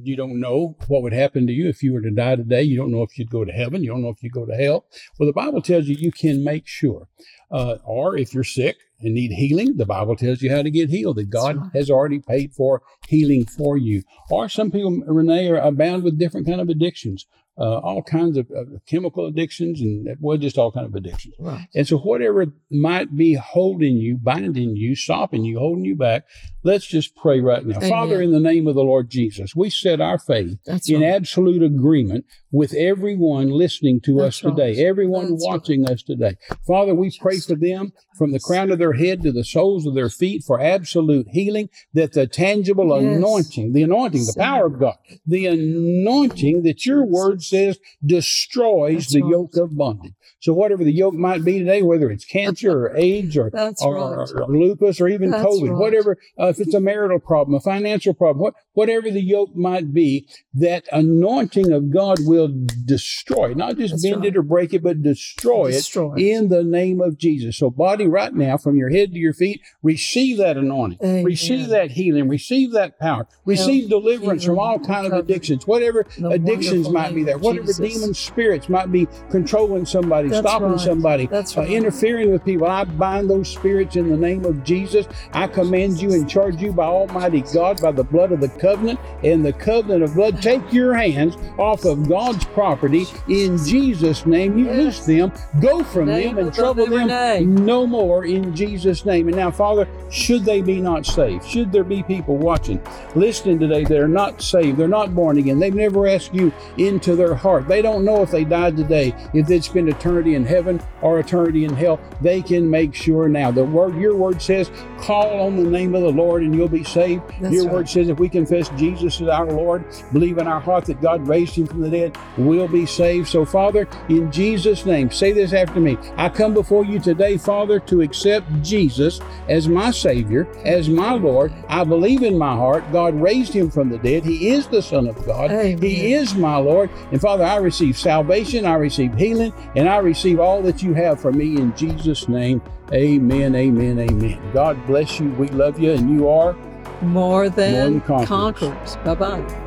you 0.03 0.17
don't 0.17 0.41
know 0.41 0.77
what 0.89 1.03
would 1.03 1.13
happen 1.13 1.47
to 1.47 1.53
you 1.53 1.69
if 1.69 1.83
you 1.83 1.93
were 1.93 2.01
to 2.01 2.11
die 2.11 2.37
today. 2.37 2.63
You 2.63 2.77
don't 2.77 2.91
know 2.91 3.03
if 3.03 3.19
you'd 3.19 3.31
go 3.31 3.45
to 3.45 3.53
heaven. 3.53 3.83
You 3.83 3.91
don't 3.91 4.03
know 4.03 4.09
if 4.09 4.23
you'd 4.23 4.33
go 4.33 4.47
to 4.47 4.55
hell. 4.55 4.87
Well, 5.19 5.27
the 5.27 5.33
Bible 5.33 5.63
tells 5.63 5.87
you 5.87 5.97
you 5.97 6.13
can 6.13 6.43
make 6.43 6.67
sure. 6.67 7.09
Uh, 7.51 7.77
or 7.85 8.17
if 8.17 8.33
you're 8.33 8.43
sick 8.43 8.77
and 9.01 9.15
need 9.15 9.33
healing, 9.33 9.77
the 9.77 9.87
Bible 9.87 10.17
tells 10.17 10.43
you 10.43 10.51
how 10.51 10.63
to 10.63 10.71
get 10.71 10.91
healed. 10.91 11.17
That 11.17 11.31
God 11.31 11.57
right. 11.57 11.71
has 11.75 11.91
already 11.91 12.19
paid 12.19 12.53
for 12.53 12.83
healing 13.07 13.45
for 13.45 13.77
you. 13.77 14.03
Or 14.31 14.49
some 14.49 14.71
people, 14.71 15.05
Renee, 15.07 15.51
are 15.51 15.71
bound 15.71 16.03
with 16.03 16.19
different 16.19 16.47
kind 16.47 16.61
of 16.61 16.69
addictions. 16.69 17.27
Uh, 17.59 17.79
all 17.79 18.03
kinds 18.03 18.37
of 18.39 18.51
uh, 18.51 18.65
chemical 18.87 19.27
addictions 19.27 19.81
and 19.81 20.09
well, 20.21 20.39
just 20.39 20.57
all 20.59 20.73
kind 20.73 20.87
of 20.87 20.95
addictions. 20.95 21.35
Right. 21.39 21.67
And 21.75 21.87
so, 21.87 21.99
whatever 21.99 22.47
might 22.71 23.15
be 23.17 23.35
holding 23.35 23.97
you, 23.97 24.17
binding 24.17 24.75
you, 24.77 24.97
stopping 24.97 25.45
you, 25.45 25.59
holding 25.59 25.85
you 25.85 25.95
back, 25.95 26.25
let's 26.63 26.87
just 26.87 27.15
pray 27.17 27.41
right 27.41 27.65
now. 27.65 27.77
Amen. 27.77 27.91
Father, 27.91 28.23
in 28.23 28.33
the 28.33 28.41
name 28.41 28.67
of 28.67 28.75
the 28.75 28.83
Lord 28.83 29.11
Jesus, 29.11 29.55
we 29.55 29.69
set 29.69 30.01
our 30.01 30.19
faith 30.19 30.59
That's 30.65 30.89
in 30.91 31.03
right. 31.03 31.09
absolute 31.09 31.63
agreement 31.63 32.25
with 32.51 32.75
everyone 32.75 33.51
listening 33.51 34.01
to 34.03 34.17
That's 34.17 34.37
us 34.45 34.51
today, 34.51 34.77
right. 34.77 34.87
everyone 34.87 35.33
That's 35.33 35.45
watching 35.47 35.89
us 35.91 36.03
today. 36.03 36.37
Father, 36.67 36.95
we 36.95 37.17
pray 37.21 37.39
for 37.39 37.55
them 37.55 37.93
from 38.17 38.33
the 38.33 38.41
crown 38.41 38.71
of 38.71 38.79
their 38.79 38.93
head 38.95 39.23
to 39.23 39.33
the 39.33 39.45
soles 39.45 39.87
of 39.87 39.95
their 39.95 40.11
feet 40.11 40.43
for 40.47 40.61
absolute 40.61 41.27
healing, 41.31 41.69
that 41.95 42.13
the 42.13 42.27
tangible 42.27 42.89
Yes. 43.03 43.17
anointing, 43.17 43.73
the 43.73 43.83
anointing, 43.83 44.25
the 44.27 44.35
power 44.37 44.67
of 44.67 44.79
God, 44.79 44.97
the 45.27 45.47
anointing 45.47 46.63
that 46.63 46.85
your 46.87 47.05
word 47.05 47.43
says 47.53 47.79
destroys 48.05 49.05
That's 49.05 49.13
the 49.13 49.23
right. 49.23 49.31
yoke 49.31 49.57
of 49.57 49.77
bondage. 49.77 50.15
So 50.41 50.53
whatever 50.53 50.83
the 50.83 50.93
yoke 50.93 51.15
might 51.15 51.45
be 51.45 51.61
today, 51.61 51.83
whether 51.83 52.11
it's 52.11 52.25
cancer 52.25 52.87
or 52.87 52.97
AIDS 52.97 53.37
or, 53.37 53.51
or, 53.81 54.17
right. 54.17 54.29
or 54.35 54.49
lupus 54.49 55.01
or 55.01 55.07
even 55.07 55.31
That's 55.31 55.45
COVID, 55.45 55.71
right. 55.71 55.79
whatever, 55.79 56.19
uh, 56.39 56.47
if 56.47 56.59
it's 56.59 56.75
a 56.75 56.81
marital 56.81 57.21
problem, 57.21 57.55
a 57.55 57.61
financial 57.61 58.13
problem, 58.13 58.43
what, 58.43 58.55
whatever 58.75 59.11
the 59.11 59.23
yoke 59.23 59.55
might 59.55 59.93
be, 59.93 60.27
that 60.55 60.85
anointing 60.93 61.73
of 61.73 61.91
God 61.91 62.19
will 62.23 62.49
destroy, 62.85 63.55
not 63.55 63.77
just 63.77 63.93
That's 63.95 64.03
bend 64.03 64.17
right. 64.23 64.29
it 64.29 64.37
or 64.37 64.43
break 64.43 64.73
it, 64.75 64.83
but 64.83 65.03
destroy, 65.03 65.71
Destroy 65.71 66.15
it 66.15 66.23
it. 66.23 66.31
in 66.31 66.49
the 66.49 66.65
name 66.65 67.01
of 67.01 67.19
Jesus. 67.19 67.57
So, 67.59 67.71
body, 67.71 68.07
right 68.07 68.33
now, 68.35 68.57
from 68.57 68.77
your 68.77 68.91
head 68.91 69.13
to 69.13 69.19
your 69.19 69.33
feet, 69.33 69.61
receive 69.83 70.39
that 70.39 70.57
anointing, 70.57 70.99
Amen. 71.03 71.25
receive 71.25 71.69
that 71.69 71.93
healing, 71.93 72.29
receive 72.29 72.73
that 72.73 72.99
power, 72.99 73.27
receive 73.45 73.89
deliverance 73.89 74.45
from 74.45 74.59
all 74.59 74.79
kind 74.79 75.07
of 75.07 75.13
addictions, 75.13 75.67
whatever 75.67 76.07
addictions 76.31 76.89
might 76.89 77.15
be 77.15 77.23
there, 77.25 77.39
whatever 77.39 77.67
Jesus. 77.67 77.79
demon 77.95 78.15
spirits 78.15 78.69
might 78.69 78.91
be 78.91 79.07
controlling 79.31 79.85
somebody, 79.87 80.29
That's 80.29 80.47
stopping 80.47 80.73
right. 80.73 80.81
somebody, 80.81 81.27
That's 81.27 81.57
uh, 81.57 81.63
interfering 81.63 82.31
with 82.33 82.45
people. 82.45 82.67
I 82.67 82.85
bind 82.85 83.31
those 83.31 83.49
spirits 83.49 83.97
in 83.97 84.09
the 84.09 84.17
name 84.17 84.45
of 84.45 84.65
Jesus. 84.65 85.07
I 85.33 85.47
command 85.47 86.01
you 86.01 86.13
and 86.13 86.29
charge 86.29 86.61
you 86.61 86.73
by 86.73 86.85
Almighty 86.87 87.43
God, 87.53 87.81
by 87.81 87.93
the 87.93 88.05
blood 88.05 88.33
of 88.33 88.41
the 88.41 88.49
covenant 88.63 88.99
and 89.25 89.45
the 89.45 89.53
covenant 89.53 90.03
of 90.05 90.15
blood. 90.15 90.41
Take 90.41 90.73
your 90.73 90.95
hands 90.95 91.37
off 91.59 91.85
of 91.85 92.09
God's 92.09 92.45
property 92.47 93.05
in 93.29 93.59
Jesus' 93.59 94.25
name. 94.25 94.57
You 94.57 94.67
Yes. 94.67 94.77
loose 94.77 95.05
them, 95.07 95.33
go 95.61 95.83
from 95.83 96.07
Name 96.07 96.37
them, 96.37 96.47
and 96.47 96.55
trouble 96.55 96.87
them 96.87 97.09
name. 97.09 97.67
no 97.67 97.87
more 97.87 98.25
in 98.25 98.55
Jesus' 98.55 99.05
name. 99.05 99.27
And 99.29 99.37
now, 99.37 99.51
Father, 99.51 99.89
should 100.09 100.45
they 100.45 100.63
be 100.63 100.81
not 100.81 101.05
saved, 101.05 101.45
should 101.45 101.73
there 101.73 101.83
be 101.85 102.03
people 102.05 102.37
watching, 102.37 102.81
listening 103.17 103.59
today 103.59 103.83
that 103.85 103.99
are 103.99 104.07
not 104.09 104.41
saved, 104.41 104.79
they're 104.79 104.87
not 104.89 105.15
born 105.15 105.39
again, 105.39 105.59
they've 105.59 105.75
never 105.75 106.07
asked 106.07 106.33
you 106.35 106.53
into 106.79 107.17
their 107.17 107.35
heart, 107.35 107.67
they 107.67 107.83
don't 107.83 108.05
know 108.05 108.23
if 108.23 108.31
they 108.31 108.45
died 108.45 108.77
today, 108.77 109.13
if 109.35 109.47
they'd 109.47 109.65
spend 109.65 109.89
eternity 109.89 110.35
in 110.37 110.45
heaven 110.45 110.81
or 111.03 111.19
eternity 111.19 111.65
in 111.65 111.75
hell, 111.75 111.99
they 112.21 112.41
can 112.41 112.71
make 112.71 112.95
sure 112.95 113.29
now. 113.29 113.51
The 113.51 113.65
word, 113.65 113.97
your 113.97 114.15
word 114.17 114.41
says, 114.41 114.71
call 115.01 115.41
on 115.41 115.57
the 115.57 115.69
name 115.69 115.95
of 115.95 116.03
the 116.03 116.13
Lord 116.13 116.43
and 116.43 116.55
you'll 116.55 116.69
be 116.69 116.85
saved. 116.85 117.23
That's 117.41 117.55
your 117.55 117.65
right. 117.65 117.75
word 117.75 117.89
says, 117.89 118.09
if 118.09 118.19
we 118.19 118.29
confess 118.53 118.79
Jesus 118.79 119.21
as 119.21 119.29
our 119.29 119.47
Lord, 119.47 119.85
believe 120.13 120.39
in 120.39 120.47
our 120.47 120.61
heart 120.61 120.85
that 120.87 121.01
God 121.01 121.27
raised 121.27 121.55
him 121.55 121.67
from 121.67 121.81
the 121.81 121.91
dead, 121.91 122.17
we'll 122.37 122.69
be 122.69 122.87
saved. 122.87 123.29
So, 123.29 123.45
Father, 123.45 123.89
in 124.09 124.31
Jesus' 124.31 124.85
name, 124.85 125.11
say 125.11 125.33
this 125.33 125.53
after 125.53 125.81
me. 125.81 125.97
I 126.17 126.29
come 126.29 126.53
before 126.53 126.85
you 126.85 126.99
today, 126.99 127.39
Father, 127.39 127.81
to 127.81 128.03
accept 128.03 128.63
Jesus 128.63 129.21
as 129.49 129.69
my 129.69 129.91
Savior, 129.91 130.47
as 130.65 130.89
my 130.89 131.13
Lord. 131.13 131.53
I 131.69 131.85
believe 131.85 132.23
in 132.23 132.37
my 132.37 132.55
heart 132.55 132.85
God 132.93 133.15
raised 133.15 133.53
him 133.53 133.71
from 133.71 133.89
the 133.89 133.99
dead. 133.99 134.25
He 134.25 134.51
is 134.51 134.67
the 134.67 134.83
Son 134.83 135.07
of 135.07 135.25
God. 135.25 135.51
Amen. 135.51 135.81
He 135.81 136.13
is 136.13 136.35
my 136.35 136.57
Lord. 136.57 136.91
And 137.11 137.21
Father, 137.21 137.45
I 137.45 137.57
receive 137.57 137.97
salvation, 137.97 138.67
I 138.67 138.75
receive 138.75 139.15
healing, 139.15 139.53
and 139.77 139.89
I 139.89 139.99
receive 139.99 140.41
all 140.41 140.63
that 140.63 140.83
you 140.83 140.95
have 140.95 141.21
for 141.21 141.33
me 141.33 141.57
in 141.57 141.75
Jesus' 141.77 142.29
name. 142.29 142.61
Amen, 142.93 143.55
amen, 143.55 143.99
amen. 143.99 144.53
God 144.53 144.87
bless 144.87 145.19
you. 145.19 145.31
We 145.31 145.49
love 145.49 145.79
you, 145.79 145.93
and 145.93 146.11
you 146.11 146.29
are. 146.29 146.55
More 147.03 147.49
than, 147.49 147.75
than 147.75 148.01
conquerors. 148.01 148.29
conquerors. 148.29 148.97
Bye 149.05 149.15
bye. 149.15 149.63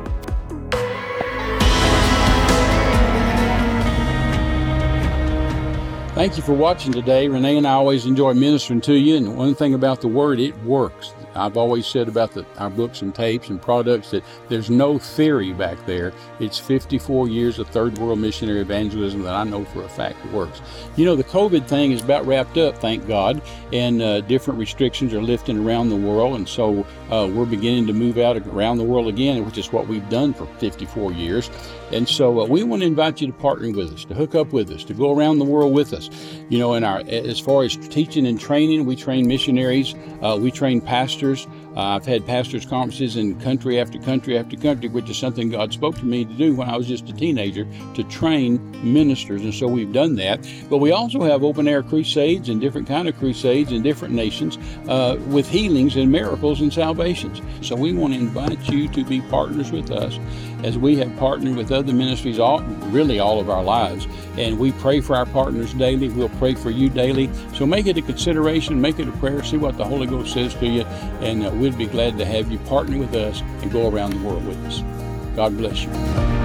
Thank 6.14 6.38
you 6.38 6.42
for 6.42 6.54
watching 6.54 6.92
today. 6.92 7.28
Renee 7.28 7.58
and 7.58 7.66
I 7.66 7.72
always 7.72 8.06
enjoy 8.06 8.32
ministering 8.32 8.80
to 8.80 8.94
you. 8.94 9.16
And 9.16 9.36
one 9.36 9.54
thing 9.54 9.74
about 9.74 10.00
the 10.00 10.08
Word, 10.08 10.40
it 10.40 10.56
works. 10.62 11.12
I've 11.36 11.56
always 11.56 11.86
said 11.86 12.08
about 12.08 12.32
the, 12.32 12.44
our 12.58 12.70
books 12.70 13.02
and 13.02 13.14
tapes 13.14 13.48
and 13.48 13.60
products 13.60 14.10
that 14.10 14.24
there's 14.48 14.70
no 14.70 14.98
theory 14.98 15.52
back 15.52 15.84
there. 15.86 16.12
It's 16.40 16.58
54 16.58 17.28
years 17.28 17.58
of 17.58 17.68
third 17.68 17.98
world 17.98 18.18
missionary 18.18 18.60
evangelism 18.60 19.22
that 19.22 19.34
I 19.34 19.44
know 19.44 19.64
for 19.66 19.82
a 19.82 19.88
fact 19.88 20.24
works. 20.26 20.60
You 20.96 21.04
know, 21.04 21.16
the 21.16 21.24
COVID 21.24 21.66
thing 21.66 21.92
is 21.92 22.02
about 22.02 22.26
wrapped 22.26 22.56
up, 22.58 22.78
thank 22.78 23.06
God, 23.06 23.42
and 23.72 24.02
uh, 24.02 24.20
different 24.22 24.58
restrictions 24.58 25.12
are 25.12 25.22
lifting 25.22 25.64
around 25.64 25.90
the 25.90 25.96
world. 25.96 26.36
And 26.36 26.48
so 26.48 26.86
uh, 27.10 27.28
we're 27.32 27.46
beginning 27.46 27.86
to 27.86 27.92
move 27.92 28.18
out 28.18 28.36
around 28.48 28.78
the 28.78 28.84
world 28.84 29.08
again, 29.08 29.44
which 29.44 29.58
is 29.58 29.72
what 29.72 29.86
we've 29.86 30.08
done 30.08 30.34
for 30.34 30.46
54 30.58 31.12
years. 31.12 31.50
And 31.92 32.08
so 32.08 32.40
uh, 32.40 32.46
we 32.46 32.64
want 32.64 32.82
to 32.82 32.86
invite 32.86 33.20
you 33.20 33.28
to 33.28 33.32
partner 33.32 33.70
with 33.70 33.92
us, 33.92 34.04
to 34.06 34.14
hook 34.14 34.34
up 34.34 34.52
with 34.52 34.70
us, 34.70 34.82
to 34.84 34.94
go 34.94 35.16
around 35.16 35.38
the 35.38 35.44
world 35.44 35.72
with 35.72 35.92
us. 35.92 36.10
You 36.48 36.58
know, 36.58 36.74
in 36.74 36.82
our 36.84 37.00
as 37.06 37.38
far 37.38 37.62
as 37.62 37.76
teaching 37.76 38.26
and 38.26 38.40
training, 38.40 38.86
we 38.86 38.96
train 38.96 39.26
missionaries, 39.26 39.94
uh, 40.22 40.36
we 40.40 40.50
train 40.50 40.80
pastors. 40.80 41.46
Uh, 41.76 41.96
I've 41.96 42.06
had 42.06 42.26
pastors' 42.26 42.64
conferences 42.64 43.16
in 43.16 43.38
country 43.40 43.78
after 43.78 43.98
country 43.98 44.38
after 44.38 44.56
country, 44.56 44.88
which 44.88 45.10
is 45.10 45.18
something 45.18 45.50
God 45.50 45.74
spoke 45.74 45.96
to 45.98 46.06
me 46.06 46.24
to 46.24 46.32
do 46.32 46.54
when 46.54 46.70
I 46.70 46.76
was 46.76 46.86
just 46.86 47.06
a 47.10 47.12
teenager 47.12 47.66
to 47.94 48.04
train 48.04 48.58
ministers, 48.82 49.42
and 49.42 49.52
so 49.52 49.68
we've 49.68 49.92
done 49.92 50.14
that. 50.16 50.40
But 50.70 50.78
we 50.78 50.90
also 50.92 51.22
have 51.22 51.44
open 51.44 51.68
air 51.68 51.82
crusades 51.82 52.48
and 52.48 52.62
different 52.62 52.88
kind 52.88 53.08
of 53.08 53.18
crusades 53.18 53.72
in 53.72 53.82
different 53.82 54.14
nations 54.14 54.56
uh, 54.88 55.20
with 55.28 55.48
healings 55.48 55.96
and 55.96 56.10
miracles 56.10 56.62
and 56.62 56.72
salvations. 56.72 57.42
So 57.60 57.76
we 57.76 57.92
want 57.92 58.14
to 58.14 58.20
invite 58.20 58.68
you 58.70 58.88
to 58.88 59.04
be 59.04 59.20
partners 59.20 59.70
with 59.70 59.90
us 59.90 60.18
as 60.66 60.76
we 60.76 60.96
have 60.96 61.16
partnered 61.16 61.56
with 61.56 61.70
other 61.70 61.92
ministries 61.92 62.40
all 62.40 62.60
really 62.90 63.20
all 63.20 63.38
of 63.38 63.48
our 63.48 63.62
lives. 63.62 64.08
And 64.36 64.58
we 64.58 64.72
pray 64.72 65.00
for 65.00 65.14
our 65.14 65.24
partners 65.24 65.72
daily. 65.72 66.08
We'll 66.08 66.28
pray 66.28 66.56
for 66.56 66.70
you 66.70 66.90
daily. 66.90 67.30
So 67.54 67.64
make 67.64 67.86
it 67.86 67.96
a 67.96 68.02
consideration 68.02 68.80
make 68.80 68.98
it 68.98 69.06
a 69.06 69.12
prayer 69.12 69.44
see 69.44 69.56
what 69.56 69.76
the 69.78 69.84
holy 69.84 70.08
ghost 70.08 70.34
says 70.34 70.54
to 70.54 70.66
you. 70.66 70.82
And 71.22 71.46
uh, 71.46 71.50
we'd 71.50 71.78
be 71.78 71.86
glad 71.86 72.18
to 72.18 72.24
have 72.24 72.50
you 72.50 72.58
partner 72.60 72.98
with 72.98 73.14
us 73.14 73.42
and 73.62 73.70
go 73.70 73.88
around 73.88 74.10
the 74.10 74.28
world 74.28 74.44
with 74.44 74.58
us. 74.66 74.82
God 75.36 75.56
bless 75.56 75.84
you 75.84 76.35